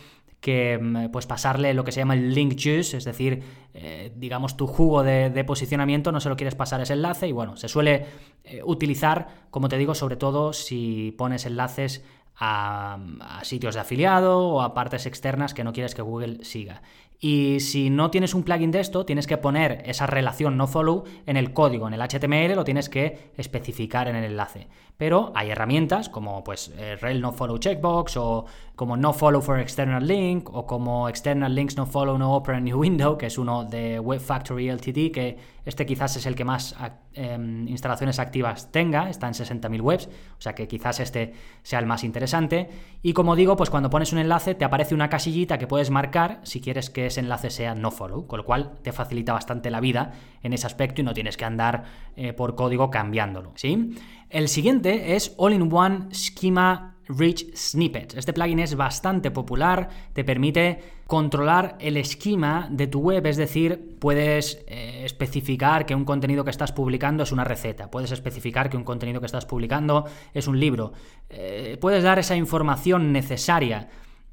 que 0.43 0.77
mm, 0.79 1.11
pues 1.13 1.27
pasarle 1.27 1.73
lo 1.73 1.85
que 1.85 1.93
se 1.93 2.01
llama 2.01 2.15
el 2.15 2.35
link 2.35 2.55
juice, 2.61 2.97
es 2.97 3.05
decir, 3.05 3.43
eh, 3.75 4.13
digamos 4.17 4.57
tu 4.57 4.67
jugo 4.67 5.03
de, 5.05 5.45
posicionamiento, 5.45 6.13
no 6.13 6.21
se 6.21 6.29
lo 6.29 6.37
quieres 6.37 6.57
pasar 6.57 6.81
ese 6.81 6.95
enlace 6.95 7.29
y 7.29 7.33
bueno, 7.33 7.57
se 7.57 7.69
suele 7.69 8.07
eh, 8.45 8.61
utilizar, 8.65 9.47
como 9.51 9.69
te 9.69 9.79
digo, 9.79 9.95
sobre 9.95 10.17
todo 10.17 10.53
si 10.53 11.15
pones 11.17 11.47
enlaces 11.47 12.05
a, 12.37 12.99
sitios 13.43 13.75
de 13.75 13.81
afiliado 13.81 14.41
o 14.49 14.63
a 14.63 14.75
partes 14.75 15.07
externas 15.07 15.55
que 15.55 15.65
no 15.65 15.73
quieres 15.73 15.95
que 15.95 16.03
Google 16.03 16.45
siga. 16.45 16.83
Y 17.25 17.61
si 17.61 17.89
no 17.89 18.11
tienes 18.11 18.35
un 18.35 18.43
plugin 18.43 18.73
de 18.73 18.81
esto, 18.81 19.07
tienes 19.07 19.29
que 19.29 19.39
poner 19.39 19.85
esa 19.87 20.09
relación 20.09 20.57
no 20.57 20.67
follow 20.67 21.05
en 21.25 21.37
el 21.37 21.53
código, 21.53 21.87
en 21.87 21.95
el 21.95 22.01
HTML 22.01 22.57
lo 22.57 22.65
tienes 22.65 22.89
que 22.89 23.31
especificar 23.37 24.09
en 24.09 24.17
el 24.17 24.25
enlace. 24.25 24.67
Pero 24.97 25.31
hay 25.37 25.51
herramientas 25.51 26.09
como 26.09 26.43
pues 26.43 26.73
eh, 26.77 26.97
rel 26.97 27.21
no 27.21 27.33
follow 27.33 27.59
checkbox 27.59 28.17
o 28.17 28.47
como 28.75 28.97
no 28.97 29.13
follow 29.13 29.41
for 29.41 29.61
external 29.61 30.05
link 30.05 30.53
o 30.53 30.67
como 30.67 31.09
external 31.09 31.55
links 31.55 31.77
no 31.77 31.87
follow 31.87 32.19
no 32.19 32.35
open 32.35 32.65
new 32.65 32.81
window, 32.81 33.17
que 33.17 33.27
es 33.27 33.39
uno 33.39 33.63
de 33.63 34.01
Web 34.01 34.21
Factory 34.21 34.69
Ltd, 34.73 35.13
que 35.13 35.39
este 35.65 35.87
quizás 35.87 36.17
es 36.17 36.27
el 36.27 36.35
que 36.35 36.45
más 36.45 36.75
em, 37.15 37.69
instalaciones 37.69 38.19
activas 38.19 38.73
tenga, 38.73 39.09
está 39.09 39.29
en 39.29 39.35
60.000 39.35 39.81
webs, 39.81 40.07
o 40.07 40.41
sea 40.41 40.55
que 40.55 40.67
quizás 40.67 41.01
este 41.01 41.35
sea 41.63 41.79
el 41.79 41.87
más 41.87 42.05
interesante. 42.05 42.69
Y 43.03 43.13
como 43.13 43.37
digo, 43.37 43.57
pues 43.57 43.71
cuando 43.71 43.91
pones 43.91 44.13
un 44.13 44.19
enlace 44.19 44.55
te 44.55 44.65
aparece 44.65 44.95
una 44.95 45.09
casillita 45.09 45.59
que 45.59 45.67
puedes 45.67 45.91
marcar 45.91 46.41
si 46.43 46.61
quieres 46.61 46.91
que 46.91 47.07
ese 47.07 47.21
enlace 47.21 47.51
sea 47.51 47.75
no 47.75 47.91
follow, 47.91 48.27
con 48.27 48.39
lo 48.39 48.45
cual 48.45 48.73
te 48.83 48.93
facilita 48.93 49.33
bastante 49.33 49.71
la 49.71 49.81
vida 49.81 50.13
en 50.43 50.53
ese 50.53 50.67
aspecto 50.67 51.01
y 51.01 51.05
no 51.05 51.15
tienes 51.15 51.37
que 51.37 51.45
andar 51.45 51.85
eh, 52.17 52.33
por 52.33 52.55
código 52.55 52.91
cambiándolo. 52.91 53.53
¿sí? 53.57 53.97
El 54.31 54.49
siguiente 54.49 55.15
es 55.15 55.35
All-in-One 55.37 56.09
Schema 56.15 56.92
Rich 57.17 57.55
Snippets. 57.55 58.15
Este 58.17 58.33
plugin 58.33 58.59
es 58.59 58.75
bastante 58.75 59.31
popular, 59.31 59.89
te 60.13 60.25
permite 60.25 60.81
controlar 61.07 61.77
el 61.81 61.97
esquema 61.97 62.69
de 62.71 62.87
tu 62.87 63.01
web, 63.01 63.27
es 63.27 63.37
decir, 63.37 63.97
puedes 63.99 64.65
eh, 64.67 65.03
especificar 65.05 65.85
que 65.85 65.95
un 65.95 66.05
contenido 66.05 66.45
que 66.45 66.51
estás 66.51 66.73
publicando 66.73 67.23
es 67.23 67.33
una 67.33 67.45
receta, 67.45 67.91
puedes 67.91 68.13
especificar 68.13 68.71
que 68.71 68.77
un 68.77 68.85
contenido 68.85 69.21
que 69.21 69.27
estás 69.27 69.47
publicando 69.47 70.07
es 70.33 70.47
un 70.47 70.59
libro, 70.59 70.93
eh, 71.29 71.77
puedes 71.81 72.03
dar 72.03 72.19
esa 72.19 72.37
información 72.37 73.13
necesaria 73.13 73.89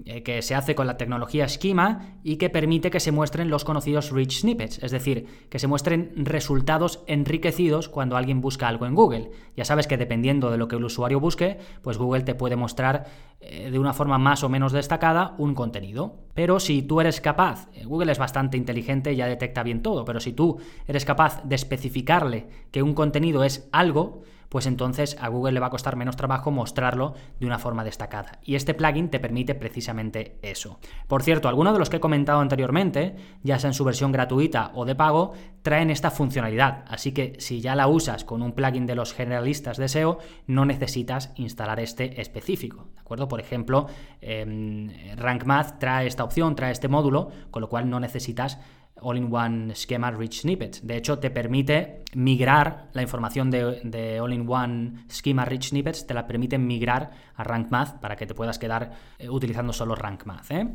que 0.06 0.42
se 0.42 0.56
hace 0.56 0.76
con 0.76 0.88
la 0.88 0.98
tecnología 0.98 1.48
Schema 1.48 2.16
y 2.24 2.38
que 2.38 2.50
permite 2.50 2.90
que 2.90 3.00
se 3.00 3.12
muestren 3.12 3.50
los 3.50 3.66
conocidos 3.66 4.12
rich 4.12 4.42
snippets, 4.42 4.82
es 4.82 4.92
decir, 4.92 5.26
que 5.50 5.60
se 5.60 5.68
muestren 5.68 6.14
resultados 6.16 7.04
enriquecidos 7.08 7.90
cuando 7.90 8.18
alguien 8.18 8.42
busca 8.42 8.68
algo 8.68 8.86
en 8.86 8.96
Google. 8.96 9.32
Ya 9.56 9.66
sabes 9.66 9.88
que 9.88 9.98
dependiendo 9.98 10.52
de 10.52 10.58
lo 10.58 10.68
que 10.68 10.78
el 10.78 10.84
usuario 10.84 11.20
busque, 11.20 11.58
pues 11.82 11.98
Google 11.98 12.24
te 12.24 12.36
puede 12.36 12.56
mostrar 12.56 13.06
eh, 13.42 13.70
de 13.72 13.80
una 13.80 13.94
forma 13.94 14.18
más 14.18 14.44
o 14.44 14.50
menos 14.50 14.72
destacada 14.72 15.36
un 15.38 15.56
contenido. 15.56 16.16
Pero 16.34 16.60
si 16.60 16.82
tú 16.82 17.02
eres 17.02 17.22
capaz, 17.22 17.70
eh, 17.74 17.86
Google 17.86 18.12
es 18.12 18.18
bastante 18.18 18.58
inteligente 18.58 19.16
ya 19.16 19.28
detecta 19.28 19.64
bien 19.64 19.82
todo, 19.82 20.06
pero 20.06 20.20
si 20.20 20.34
tú 20.34 20.58
eres 20.88 21.06
capaz 21.06 21.44
de 21.44 21.56
especificarle 21.56 22.48
que 22.72 22.84
un 22.84 22.94
contenido 22.94 23.44
es 23.44 23.70
algo, 23.72 24.24
pues 24.50 24.66
entonces 24.66 25.16
a 25.20 25.30
Google 25.30 25.54
le 25.54 25.60
va 25.60 25.68
a 25.68 25.72
costar 25.72 25.96
menos 25.96 26.18
trabajo 26.18 26.52
mostrarlo 26.52 27.14
de 27.40 27.46
una 27.46 27.60
forma 27.60 27.84
destacada. 27.84 28.40
Y 28.44 28.56
este 28.56 28.74
plugin 28.74 29.10
te 29.10 29.20
permite 29.20 29.56
precisamente 29.56 30.38
eso. 30.42 30.80
Por 31.08 31.24
cierto, 31.24 31.48
algunos 31.48 31.74
de 31.74 31.80
los 31.80 31.90
que 31.90 31.98
he 31.98 32.02
comentado 32.02 32.40
anteriormente, 32.40 33.16
ya 33.44 33.60
sea 33.60 33.70
en 33.70 33.74
su 33.74 33.84
versión 33.84 34.12
gratuita 34.12 34.72
o 34.74 34.86
de 34.86 34.96
pago, 34.96 35.34
traen 35.62 35.92
esta 35.92 36.12
funcionalidad. 36.12 36.84
Así 36.88 37.12
que 37.12 37.36
si 37.40 37.62
ya 37.62 37.76
la 37.76 37.88
usas 37.88 38.24
con 38.24 38.42
un 38.42 38.54
plugin 38.54 38.86
de 38.86 38.96
los 38.96 39.14
generalistas 39.14 39.78
de 39.78 39.88
SEO, 39.88 40.20
no 40.48 40.66
necesitas 40.66 41.32
instalar 41.36 41.80
este 41.80 42.20
específico. 42.20 42.88
¿De 42.96 43.02
acuerdo? 43.02 43.28
Por 43.28 43.40
ejemplo, 43.40 43.88
eh, 44.22 45.16
Rank 45.16 45.46
Math 45.46 45.80
trae 45.80 46.08
esta 46.08 46.24
opción, 46.24 46.56
trae 46.56 46.72
este 46.72 46.88
módulo, 46.88 47.30
con 47.52 47.62
lo 47.62 47.70
cual 47.70 47.90
no 47.90 48.00
necesitas 48.00 48.60
All-in-One 49.02 49.76
Schema 49.76 50.12
Rich 50.12 50.42
Snippets. 50.42 50.86
De 50.86 50.98
hecho, 50.98 51.20
te 51.20 51.30
permite 51.30 52.04
migrar 52.14 52.90
la 52.94 53.02
información 53.02 53.52
de, 53.52 54.20
All-in-One 54.22 55.06
Schema 55.10 55.46
Rich 55.46 55.70
Snippets, 55.70 56.08
te 56.08 56.14
la 56.14 56.28
permite 56.28 56.58
migrar 56.58 57.12
a 57.36 57.44
Rank 57.44 57.70
Math 57.70 58.00
para 58.00 58.16
que 58.16 58.26
te 58.26 58.34
puedas 58.34 58.60
quedar 58.60 58.92
eh, 59.18 59.30
utilizando 59.30 59.74
solo 59.74 59.96
Rank 59.96 60.26
Math. 60.26 60.52
¿eh? 60.52 60.68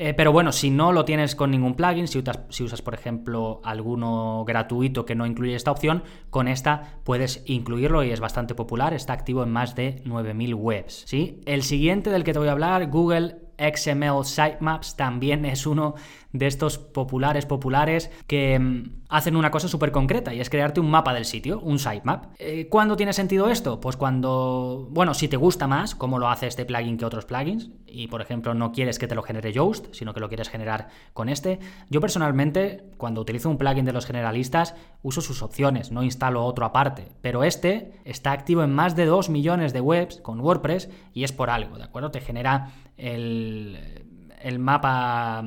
Eh, 0.00 0.14
pero 0.14 0.30
bueno, 0.30 0.52
si 0.52 0.70
no 0.70 0.92
lo 0.92 1.04
tienes 1.04 1.34
con 1.34 1.50
ningún 1.50 1.74
plugin, 1.74 2.06
si 2.06 2.20
usas, 2.20 2.40
si 2.50 2.62
usas, 2.62 2.82
por 2.82 2.94
ejemplo, 2.94 3.60
alguno 3.64 4.44
gratuito 4.46 5.04
que 5.04 5.16
no 5.16 5.26
incluye 5.26 5.56
esta 5.56 5.72
opción, 5.72 6.04
con 6.30 6.46
esta 6.46 7.00
puedes 7.02 7.42
incluirlo 7.46 8.04
y 8.04 8.12
es 8.12 8.20
bastante 8.20 8.54
popular, 8.54 8.94
está 8.94 9.12
activo 9.12 9.42
en 9.42 9.50
más 9.50 9.74
de 9.74 10.00
9000 10.04 10.54
webs. 10.54 11.02
¿sí? 11.04 11.40
El 11.46 11.64
siguiente 11.64 12.10
del 12.10 12.22
que 12.22 12.32
te 12.32 12.38
voy 12.38 12.46
a 12.46 12.52
hablar, 12.52 12.86
Google 12.86 13.48
XML 13.58 14.24
Sitemaps 14.24 14.94
también 14.94 15.44
es 15.44 15.66
uno 15.66 15.96
de 16.32 16.46
estos 16.46 16.78
populares 16.78 17.46
populares 17.46 18.10
que 18.26 18.58
mm, 18.58 18.98
hacen 19.08 19.36
una 19.36 19.50
cosa 19.50 19.68
súper 19.68 19.92
concreta 19.92 20.34
y 20.34 20.40
es 20.40 20.50
crearte 20.50 20.80
un 20.80 20.90
mapa 20.90 21.14
del 21.14 21.24
sitio, 21.24 21.60
un 21.60 21.78
sitemap. 21.78 22.26
Eh, 22.38 22.68
¿Cuándo 22.68 22.96
tiene 22.96 23.12
sentido 23.12 23.48
esto? 23.48 23.80
Pues 23.80 23.96
cuando, 23.96 24.88
bueno, 24.90 25.14
si 25.14 25.28
te 25.28 25.36
gusta 25.36 25.66
más 25.66 25.94
cómo 25.94 26.18
lo 26.18 26.28
hace 26.28 26.46
este 26.46 26.64
plugin 26.64 26.98
que 26.98 27.04
otros 27.04 27.24
plugins 27.24 27.70
y 27.86 28.08
por 28.08 28.20
ejemplo 28.20 28.54
no 28.54 28.72
quieres 28.72 28.98
que 28.98 29.06
te 29.06 29.14
lo 29.14 29.22
genere 29.22 29.52
Yoast, 29.52 29.94
sino 29.94 30.12
que 30.12 30.20
lo 30.20 30.28
quieres 30.28 30.48
generar 30.48 30.88
con 31.14 31.28
este. 31.28 31.58
Yo 31.88 32.00
personalmente 32.00 32.84
cuando 32.98 33.20
utilizo 33.20 33.48
un 33.48 33.58
plugin 33.58 33.84
de 33.84 33.92
los 33.92 34.06
generalistas 34.06 34.74
uso 35.02 35.20
sus 35.20 35.42
opciones, 35.42 35.90
no 35.90 36.02
instalo 36.02 36.44
otro 36.44 36.66
aparte, 36.66 37.08
pero 37.22 37.44
este 37.44 38.00
está 38.04 38.32
activo 38.32 38.62
en 38.62 38.74
más 38.74 38.96
de 38.96 39.06
2 39.06 39.30
millones 39.30 39.72
de 39.72 39.80
webs 39.80 40.20
con 40.20 40.40
WordPress 40.40 40.90
y 41.14 41.24
es 41.24 41.32
por 41.32 41.50
algo, 41.50 41.78
¿de 41.78 41.84
acuerdo? 41.84 42.10
Te 42.10 42.20
genera 42.20 42.72
el, 42.96 44.04
el 44.42 44.58
mapa 44.58 45.44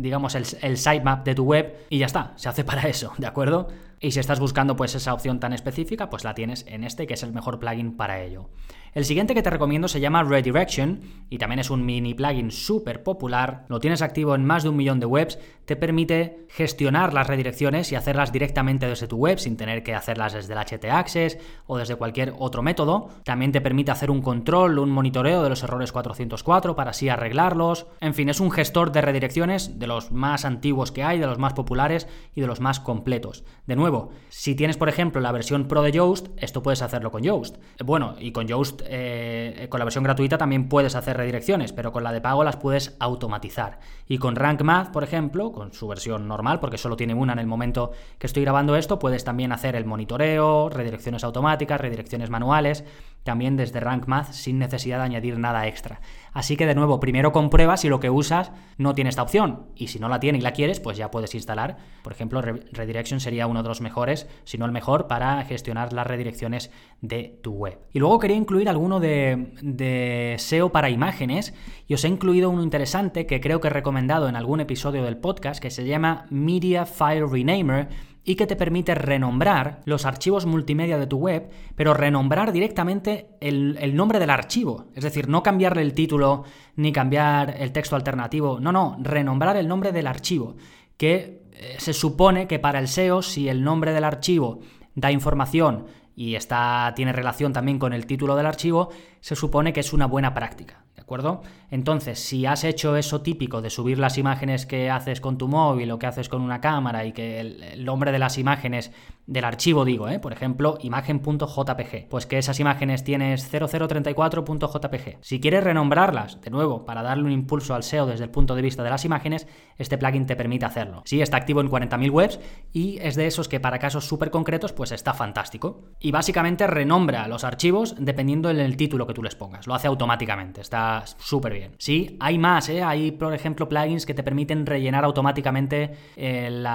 digamos, 0.00 0.34
el, 0.34 0.44
el 0.62 0.76
sitemap 0.76 1.24
de 1.24 1.34
tu 1.34 1.44
web 1.44 1.86
y 1.88 1.98
ya 1.98 2.06
está, 2.06 2.32
se 2.36 2.48
hace 2.48 2.64
para 2.70 2.82
eso, 2.88 3.12
¿de 3.18 3.26
acuerdo? 3.26 3.68
Y 4.00 4.12
si 4.12 4.20
estás 4.20 4.40
buscando 4.40 4.76
pues 4.76 4.94
esa 4.94 5.12
opción 5.12 5.40
tan 5.40 5.52
específica, 5.52 6.08
pues 6.08 6.24
la 6.24 6.34
tienes 6.34 6.64
en 6.66 6.84
este, 6.84 7.06
que 7.06 7.14
es 7.14 7.22
el 7.22 7.32
mejor 7.32 7.58
plugin 7.58 7.96
para 7.96 8.22
ello. 8.22 8.48
El 8.92 9.04
siguiente 9.04 9.34
que 9.34 9.42
te 9.42 9.50
recomiendo 9.50 9.86
se 9.86 10.00
llama 10.00 10.24
Redirection 10.24 11.00
y 11.28 11.38
también 11.38 11.60
es 11.60 11.70
un 11.70 11.86
mini 11.86 12.12
plugin 12.12 12.50
súper 12.50 13.04
popular. 13.04 13.64
Lo 13.68 13.78
tienes 13.78 14.02
activo 14.02 14.34
en 14.34 14.44
más 14.44 14.64
de 14.64 14.68
un 14.68 14.76
millón 14.76 14.98
de 14.98 15.06
webs. 15.06 15.38
Te 15.64 15.76
permite 15.76 16.46
gestionar 16.48 17.14
las 17.14 17.28
redirecciones 17.28 17.92
y 17.92 17.94
hacerlas 17.94 18.32
directamente 18.32 18.88
desde 18.88 19.06
tu 19.06 19.16
web 19.16 19.38
sin 19.38 19.56
tener 19.56 19.84
que 19.84 19.94
hacerlas 19.94 20.32
desde 20.32 20.54
el 20.54 20.58
HT 20.58 20.84
Access 20.86 21.38
o 21.68 21.78
desde 21.78 21.94
cualquier 21.94 22.34
otro 22.36 22.62
método. 22.62 23.10
También 23.22 23.52
te 23.52 23.60
permite 23.60 23.92
hacer 23.92 24.10
un 24.10 24.22
control, 24.22 24.80
un 24.80 24.90
monitoreo 24.90 25.44
de 25.44 25.50
los 25.50 25.62
errores 25.62 25.92
404 25.92 26.74
para 26.74 26.90
así 26.90 27.08
arreglarlos. 27.08 27.86
En 28.00 28.14
fin, 28.14 28.28
es 28.28 28.40
un 28.40 28.50
gestor 28.50 28.90
de 28.90 29.02
redirecciones 29.02 29.78
de 29.78 29.86
los 29.86 30.10
más 30.10 30.44
antiguos 30.44 30.90
que 30.90 31.04
hay, 31.04 31.20
de 31.20 31.26
los 31.26 31.38
más 31.38 31.52
populares 31.52 32.08
y 32.34 32.40
de 32.40 32.48
los 32.48 32.58
más 32.58 32.80
completos. 32.80 33.44
De 33.66 33.76
nuevo, 33.76 34.10
si 34.30 34.56
tienes 34.56 34.76
por 34.76 34.88
ejemplo 34.88 35.20
la 35.20 35.30
versión 35.30 35.68
Pro 35.68 35.82
de 35.82 35.92
Yoast, 35.92 36.26
esto 36.38 36.60
puedes 36.64 36.82
hacerlo 36.82 37.12
con 37.12 37.22
Yoast. 37.22 37.58
Bueno, 37.84 38.16
y 38.18 38.32
con 38.32 38.48
Yoast 38.48 38.79
eh, 38.86 39.66
con 39.68 39.78
la 39.78 39.84
versión 39.84 40.04
gratuita 40.04 40.38
también 40.38 40.68
puedes 40.68 40.94
hacer 40.94 41.16
redirecciones, 41.16 41.72
pero 41.72 41.92
con 41.92 42.04
la 42.04 42.12
de 42.12 42.20
pago 42.20 42.44
las 42.44 42.56
puedes 42.56 42.96
automatizar. 43.00 43.78
Y 44.06 44.18
con 44.18 44.36
Rank 44.36 44.62
Math, 44.62 44.90
por 44.90 45.04
ejemplo, 45.04 45.52
con 45.52 45.72
su 45.72 45.88
versión 45.88 46.28
normal, 46.28 46.60
porque 46.60 46.78
solo 46.78 46.96
tiene 46.96 47.14
una 47.14 47.32
en 47.32 47.38
el 47.38 47.46
momento 47.46 47.92
que 48.18 48.26
estoy 48.26 48.42
grabando 48.42 48.76
esto, 48.76 48.98
puedes 48.98 49.24
también 49.24 49.52
hacer 49.52 49.76
el 49.76 49.84
monitoreo, 49.84 50.68
redirecciones 50.68 51.24
automáticas, 51.24 51.80
redirecciones 51.80 52.30
manuales, 52.30 52.84
también 53.22 53.56
desde 53.56 53.80
Rank 53.80 54.06
Math 54.06 54.32
sin 54.32 54.58
necesidad 54.58 54.98
de 54.98 55.04
añadir 55.04 55.38
nada 55.38 55.66
extra. 55.66 56.00
Así 56.32 56.56
que 56.56 56.66
de 56.66 56.74
nuevo, 56.74 57.00
primero 57.00 57.32
comprueba 57.32 57.76
si 57.76 57.88
lo 57.88 58.00
que 58.00 58.10
usas 58.10 58.52
no 58.78 58.94
tiene 58.94 59.10
esta 59.10 59.22
opción. 59.22 59.66
Y 59.74 59.88
si 59.88 59.98
no 59.98 60.08
la 60.08 60.20
tiene 60.20 60.38
y 60.38 60.42
la 60.42 60.52
quieres, 60.52 60.80
pues 60.80 60.96
ya 60.96 61.10
puedes 61.10 61.34
instalar. 61.34 61.76
Por 62.02 62.12
ejemplo, 62.12 62.40
Redirection 62.40 63.20
sería 63.20 63.46
uno 63.46 63.62
de 63.62 63.68
los 63.68 63.80
mejores, 63.80 64.28
si 64.44 64.58
no 64.58 64.64
el 64.64 64.72
mejor, 64.72 65.06
para 65.06 65.42
gestionar 65.44 65.92
las 65.92 66.06
redirecciones 66.06 66.70
de 67.00 67.38
tu 67.42 67.52
web. 67.52 67.78
Y 67.92 67.98
luego 67.98 68.18
quería 68.18 68.36
incluir 68.36 68.68
alguno 68.68 69.00
de, 69.00 69.54
de 69.60 70.36
SEO 70.38 70.70
para 70.70 70.90
imágenes. 70.90 71.52
Y 71.86 71.94
os 71.94 72.04
he 72.04 72.08
incluido 72.08 72.50
uno 72.50 72.62
interesante 72.62 73.26
que 73.26 73.40
creo 73.40 73.60
que 73.60 73.68
he 73.68 73.72
recomendado 73.72 74.28
en 74.28 74.36
algún 74.36 74.60
episodio 74.60 75.02
del 75.02 75.16
podcast, 75.16 75.60
que 75.60 75.70
se 75.70 75.84
llama 75.84 76.26
Media 76.30 76.86
File 76.86 77.26
Renamer 77.26 77.88
y 78.24 78.34
que 78.34 78.46
te 78.46 78.56
permite 78.56 78.94
renombrar 78.94 79.80
los 79.84 80.04
archivos 80.04 80.46
multimedia 80.46 80.98
de 80.98 81.06
tu 81.06 81.16
web, 81.16 81.50
pero 81.74 81.94
renombrar 81.94 82.52
directamente 82.52 83.28
el, 83.40 83.94
nombre 83.94 84.18
del 84.18 84.30
archivo. 84.30 84.86
Es 84.94 85.04
decir, 85.04 85.28
no 85.28 85.42
cambiarle 85.42 85.82
el 85.82 85.94
título 85.94 86.44
ni 86.76 86.92
cambiar 86.92 87.56
el 87.58 87.72
texto 87.72 87.96
alternativo. 87.96 88.60
No, 88.60 88.72
no, 88.72 88.96
renombrar 89.00 89.56
el 89.56 89.68
nombre 89.68 89.92
del 89.92 90.06
archivo. 90.06 90.56
Que 90.96 91.42
eh, 91.52 91.76
se 91.78 91.94
supone 91.94 92.46
que 92.46 92.58
para 92.58 92.78
el 92.78 92.88
SEO, 92.88 93.22
si 93.22 93.48
el 93.48 93.64
nombre 93.64 93.92
del 93.92 94.04
archivo 94.04 94.60
da 94.94 95.10
información 95.10 95.86
y 96.14 96.34
está, 96.34 96.92
tiene 96.94 97.12
relación 97.12 97.54
también 97.54 97.78
con 97.78 97.94
el 97.94 98.04
título 98.04 98.36
del 98.36 98.46
archivo, 98.46 98.90
se 99.20 99.34
supone 99.34 99.72
que 99.72 99.80
es 99.80 99.94
una 99.94 100.06
buena 100.06 100.34
práctica. 100.34 100.84
¿De 101.10 101.14
acuerdo? 101.14 101.42
Entonces, 101.72 102.20
si 102.20 102.46
has 102.46 102.62
hecho 102.62 102.94
eso 102.94 103.20
típico 103.20 103.60
de 103.60 103.68
subir 103.70 103.98
las 103.98 104.16
imágenes 104.16 104.64
que 104.64 104.90
haces 104.90 105.20
con 105.20 105.38
tu 105.38 105.48
móvil 105.48 105.90
o 105.90 105.98
que 105.98 106.06
haces 106.06 106.28
con 106.28 106.40
una 106.40 106.60
cámara 106.60 107.04
y 107.04 107.10
que 107.12 107.40
el, 107.40 107.84
nombre 107.84 108.12
de 108.12 108.20
las 108.20 108.38
imágenes 108.38 108.92
del 109.26 109.44
archivo 109.44 109.84
digo, 109.84 110.08
¿eh? 110.08 110.20
por 110.20 110.32
ejemplo, 110.32 110.78
imagen.jpg, 110.80 112.08
pues 112.08 112.26
que 112.26 112.38
esas 112.38 112.60
imágenes 112.60 113.02
tienes 113.02 113.52
0034.jpg. 113.52 115.18
Si 115.20 115.40
quieres 115.40 115.64
renombrarlas, 115.64 116.40
de 116.40 116.50
nuevo, 116.50 116.84
para 116.84 117.02
darle 117.02 117.24
un 117.24 117.32
impulso 117.32 117.74
al 117.74 117.82
SEO 117.82 118.06
desde 118.06 118.24
el 118.24 118.30
punto 118.30 118.54
de 118.54 118.62
vista 118.62 118.84
de 118.84 118.90
las 118.90 119.04
imágenes, 119.04 119.48
este 119.78 119.98
plugin 119.98 120.26
te 120.26 120.36
permite 120.36 120.66
hacerlo. 120.66 121.02
Sí, 121.06 121.22
está 121.22 121.36
activo 121.36 121.60
en 121.60 121.70
40.000 121.70 122.10
webs 122.10 122.40
y 122.72 122.98
es 123.00 123.16
de 123.16 123.26
esos 123.26 123.48
que 123.48 123.58
para 123.58 123.80
casos 123.80 124.06
súper 124.06 124.30
concretos, 124.30 124.72
pues 124.72 124.92
está 124.92 125.14
fantástico. 125.14 125.82
Y 125.98 126.12
básicamente 126.12 126.68
renombra 126.68 127.26
los 127.26 127.42
archivos 127.42 127.96
dependiendo 127.98 128.48
del 128.48 128.76
título 128.76 129.08
que 129.08 129.14
tú 129.14 129.24
les 129.24 129.34
pongas. 129.34 129.66
Lo 129.66 129.74
hace 129.74 129.88
automáticamente, 129.88 130.60
está 130.60 130.99
súper 131.06 131.52
bien. 131.52 131.72
Sí, 131.78 132.16
hay 132.20 132.38
más, 132.38 132.68
¿eh? 132.68 132.82
Hay, 132.82 133.12
por 133.12 133.34
ejemplo, 133.34 133.68
plugins 133.68 134.06
que 134.06 134.14
te 134.14 134.22
permiten 134.22 134.66
rellenar 134.66 135.04
automáticamente 135.04 135.90
el, 136.16 136.66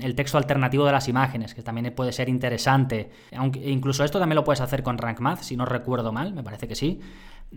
el 0.00 0.14
texto 0.14 0.38
alternativo 0.38 0.84
de 0.84 0.92
las 0.92 1.08
imágenes, 1.08 1.54
que 1.54 1.62
también 1.62 1.92
puede 1.94 2.12
ser 2.12 2.28
interesante. 2.28 3.10
Aunque 3.36 3.70
incluso 3.70 4.04
esto 4.04 4.18
también 4.18 4.36
lo 4.36 4.44
puedes 4.44 4.60
hacer 4.60 4.82
con 4.82 4.98
Rank 4.98 5.20
Math, 5.20 5.42
si 5.42 5.56
no 5.56 5.64
recuerdo 5.64 6.12
mal, 6.12 6.32
me 6.32 6.42
parece 6.42 6.68
que 6.68 6.74
sí. 6.74 7.00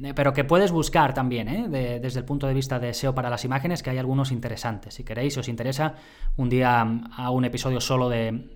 eh, 0.02 0.14
pero 0.16 0.34
que 0.34 0.44
puedes 0.44 0.72
buscar 0.72 1.14
también, 1.14 1.48
¿eh? 1.48 2.00
desde 2.00 2.20
el 2.20 2.26
punto 2.26 2.48
de 2.48 2.54
vista 2.54 2.80
de 2.80 2.94
SEO 2.94 3.14
para 3.14 3.30
las 3.30 3.46
imágenes, 3.46 3.84
que 3.84 3.90
hay 3.90 3.98
algunos 3.98 4.32
interesantes. 4.32 4.94
Si 4.96 5.04
queréis, 5.04 5.34
si 5.36 5.40
os 5.40 5.48
interesa, 5.48 5.96
un 6.38 6.50
día 6.50 6.84
mm, 6.84 7.12
a 7.18 7.30
un 7.30 7.46
episodio 7.46 7.80
solo 7.80 8.10
de, 8.10 8.50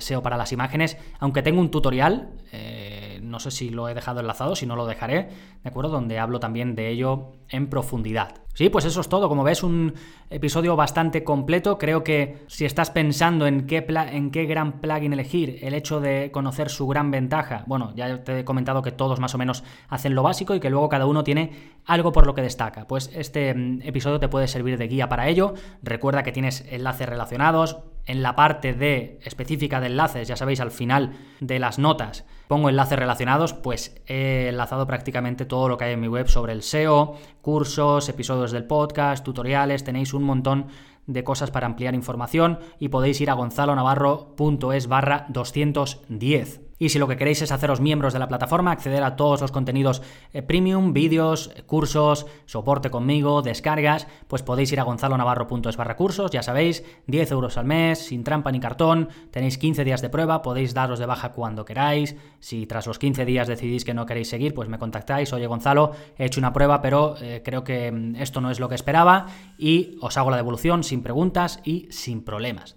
SEO 0.00 0.22
para 0.22 0.36
las 0.36 0.52
imágenes, 0.52 0.96
aunque 1.20 1.42
tengo 1.42 1.60
un 1.60 1.70
tutorial, 1.70 2.30
eh, 2.52 3.13
no 3.24 3.40
sé 3.40 3.50
si 3.50 3.70
lo 3.70 3.88
he 3.88 3.94
dejado 3.94 4.20
enlazado, 4.20 4.56
si 4.56 4.66
no 4.66 4.76
lo 4.76 4.86
dejaré, 4.86 5.28
¿de 5.62 5.68
acuerdo? 5.68 5.90
Donde 5.90 6.18
hablo 6.18 6.40
también 6.40 6.74
de 6.74 6.90
ello 6.90 7.32
en 7.48 7.68
profundidad. 7.68 8.44
Sí, 8.54 8.68
pues 8.68 8.84
eso 8.84 9.00
es 9.00 9.08
todo. 9.08 9.28
Como 9.28 9.42
ves, 9.42 9.64
un 9.64 9.94
episodio 10.30 10.76
bastante 10.76 11.24
completo. 11.24 11.76
Creo 11.76 12.04
que 12.04 12.44
si 12.46 12.64
estás 12.64 12.90
pensando 12.90 13.48
en 13.48 13.66
qué, 13.66 13.84
en 13.88 14.30
qué 14.30 14.46
gran 14.46 14.80
plugin 14.80 15.12
elegir, 15.12 15.58
el 15.62 15.74
hecho 15.74 16.00
de 16.00 16.30
conocer 16.30 16.70
su 16.70 16.86
gran 16.86 17.10
ventaja, 17.10 17.64
bueno, 17.66 17.92
ya 17.96 18.22
te 18.22 18.40
he 18.40 18.44
comentado 18.44 18.80
que 18.80 18.92
todos 18.92 19.18
más 19.18 19.34
o 19.34 19.38
menos 19.38 19.64
hacen 19.88 20.14
lo 20.14 20.22
básico 20.22 20.54
y 20.54 20.60
que 20.60 20.70
luego 20.70 20.88
cada 20.88 21.06
uno 21.06 21.24
tiene 21.24 21.74
algo 21.84 22.12
por 22.12 22.26
lo 22.26 22.34
que 22.34 22.42
destaca. 22.42 22.86
Pues 22.86 23.10
este 23.12 23.52
mm, 23.52 23.82
episodio 23.82 24.20
te 24.20 24.28
puede 24.28 24.46
servir 24.46 24.78
de 24.78 24.86
guía 24.86 25.08
para 25.08 25.28
ello. 25.28 25.54
Recuerda 25.82 26.22
que 26.22 26.30
tienes 26.30 26.64
enlaces 26.70 27.08
relacionados, 27.08 27.78
en 28.06 28.22
la 28.22 28.36
parte 28.36 28.72
de 28.72 29.18
específica 29.24 29.80
de 29.80 29.86
enlaces, 29.86 30.28
ya 30.28 30.36
sabéis, 30.36 30.60
al 30.60 30.70
final 30.70 31.12
de 31.40 31.58
las 31.58 31.78
notas 31.78 32.24
pongo 32.48 32.68
enlaces 32.68 32.98
relacionados, 32.98 33.52
pues 33.52 34.00
he 34.06 34.48
enlazado 34.48 34.86
prácticamente 34.86 35.44
todo 35.44 35.68
lo 35.68 35.76
que 35.76 35.84
hay 35.84 35.92
en 35.94 36.00
mi 36.00 36.08
web 36.08 36.28
sobre 36.28 36.52
el 36.52 36.62
SEO, 36.62 37.16
cursos, 37.40 38.08
episodios 38.08 38.52
del 38.52 38.64
podcast, 38.64 39.24
tutoriales, 39.24 39.84
tenéis 39.84 40.14
un 40.14 40.24
montón 40.24 40.66
de 41.06 41.24
cosas 41.24 41.50
para 41.50 41.66
ampliar 41.66 41.94
información 41.94 42.58
y 42.78 42.88
podéis 42.88 43.20
ir 43.20 43.30
a 43.30 43.34
gonzalonavarro.es 43.34 44.86
barra 44.86 45.26
210. 45.28 46.63
Y 46.78 46.88
si 46.88 46.98
lo 46.98 47.08
que 47.08 47.16
queréis 47.16 47.42
es 47.42 47.52
haceros 47.52 47.80
miembros 47.80 48.12
de 48.12 48.18
la 48.18 48.28
plataforma, 48.28 48.72
acceder 48.72 49.02
a 49.02 49.16
todos 49.16 49.40
los 49.40 49.52
contenidos 49.52 50.02
eh, 50.32 50.42
premium, 50.42 50.92
vídeos, 50.92 51.50
cursos, 51.66 52.26
soporte 52.46 52.90
conmigo, 52.90 53.42
descargas, 53.42 54.06
pues 54.28 54.42
podéis 54.42 54.72
ir 54.72 54.80
a 54.80 54.84
gonzalonavarro.es 54.84 55.76
barra 55.76 55.96
cursos, 55.96 56.30
ya 56.30 56.42
sabéis, 56.42 56.84
10 57.06 57.30
euros 57.32 57.56
al 57.58 57.64
mes, 57.64 58.06
sin 58.06 58.24
trampa 58.24 58.50
ni 58.50 58.60
cartón, 58.60 59.08
tenéis 59.30 59.58
15 59.58 59.84
días 59.84 60.02
de 60.02 60.08
prueba, 60.08 60.42
podéis 60.42 60.74
daros 60.74 60.98
de 60.98 61.06
baja 61.06 61.32
cuando 61.32 61.64
queráis, 61.64 62.16
si 62.40 62.66
tras 62.66 62.86
los 62.86 62.98
15 62.98 63.24
días 63.24 63.48
decidís 63.48 63.84
que 63.84 63.94
no 63.94 64.06
queréis 64.06 64.28
seguir, 64.28 64.54
pues 64.54 64.68
me 64.68 64.78
contactáis, 64.78 65.32
oye 65.32 65.46
Gonzalo, 65.46 65.92
he 66.18 66.26
hecho 66.26 66.40
una 66.40 66.52
prueba, 66.52 66.82
pero 66.82 67.16
eh, 67.20 67.42
creo 67.44 67.64
que 67.64 67.90
mm, 67.92 68.16
esto 68.16 68.40
no 68.40 68.50
es 68.50 68.60
lo 68.60 68.68
que 68.68 68.74
esperaba 68.74 69.26
y 69.58 69.96
os 70.00 70.16
hago 70.16 70.30
la 70.30 70.36
devolución 70.36 70.82
sin 70.82 71.02
preguntas 71.02 71.60
y 71.64 71.88
sin 71.90 72.24
problemas 72.24 72.76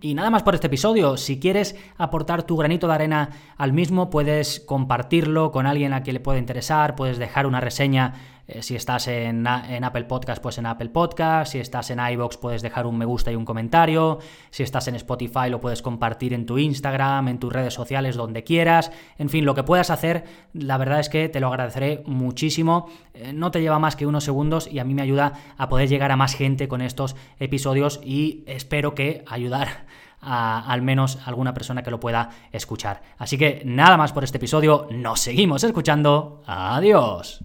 Y 0.00 0.14
nada 0.14 0.30
más 0.30 0.42
por 0.42 0.54
este 0.54 0.66
episodio. 0.66 1.16
Si 1.16 1.40
quieres 1.40 1.76
aportar 1.96 2.42
tu 2.42 2.56
granito 2.56 2.86
de 2.86 2.94
arena 2.94 3.30
al 3.56 3.72
mismo, 3.72 4.10
puedes 4.10 4.60
compartirlo 4.60 5.52
con 5.52 5.66
alguien 5.66 5.92
a 5.92 6.02
quien 6.02 6.14
le 6.14 6.20
pueda 6.20 6.38
interesar, 6.38 6.96
puedes 6.96 7.18
dejar 7.18 7.46
una 7.46 7.60
reseña 7.60 8.14
eh, 8.48 8.62
si 8.62 8.76
estás 8.76 9.08
en, 9.08 9.46
Apple 9.46 10.04
Podcast, 10.04 10.42
pues 10.42 10.58
en 10.58 10.66
Apple 10.66 10.90
Podcast. 10.90 11.52
Si 11.52 11.58
estás 11.58 11.90
en 11.90 11.98
iBox, 11.98 12.36
puedes 12.36 12.62
dejar 12.62 12.86
un 12.86 12.96
me 12.96 13.04
gusta 13.04 13.32
y 13.32 13.36
un 13.36 13.44
comentario. 13.44 14.18
Si 14.50 14.62
estás 14.62 14.88
en 14.88 14.94
Spotify, 14.94 15.50
lo 15.50 15.60
puedes 15.60 15.82
compartir 15.82 16.32
en 16.32 16.46
tu 16.46 16.58
Instagram, 16.58 17.28
en 17.28 17.38
tus 17.38 17.52
redes 17.52 17.74
sociales, 17.74 18.16
donde 18.16 18.44
quieras. 18.44 18.92
En 19.18 19.28
fin, 19.28 19.44
lo 19.44 19.54
que 19.54 19.64
puedas 19.64 19.90
hacer, 19.90 20.24
la 20.52 20.78
verdad 20.78 21.00
es 21.00 21.08
que 21.08 21.28
te 21.28 21.40
lo 21.40 21.48
agradeceré 21.48 22.02
muchísimo. 22.06 22.88
Eh, 23.14 23.32
no 23.32 23.50
te 23.50 23.60
lleva 23.60 23.78
más 23.78 23.96
que 23.96 24.06
unos 24.06 24.24
segundos 24.24 24.68
y 24.70 24.78
a 24.78 24.84
mí 24.84 24.94
me 24.94 25.02
ayuda 25.02 25.32
a 25.56 25.68
poder 25.68 25.88
llegar 25.88 26.12
a 26.12 26.16
más 26.16 26.34
gente 26.34 26.68
con 26.68 26.80
estos 26.80 27.16
episodios 27.40 28.00
y 28.04 28.44
espero 28.46 28.94
que 28.94 29.24
ayudar 29.26 29.86
a 30.20 30.70
al 30.70 30.82
menos 30.82 31.18
alguna 31.26 31.54
persona 31.54 31.82
que 31.82 31.90
lo 31.90 32.00
pueda 32.00 32.30
escuchar. 32.52 33.02
Así 33.18 33.38
que 33.38 33.62
nada 33.64 33.96
más 33.96 34.12
por 34.12 34.24
este 34.24 34.38
episodio, 34.38 34.88
nos 34.90 35.20
seguimos 35.20 35.64
escuchando. 35.64 36.42
Adiós. 36.46 37.44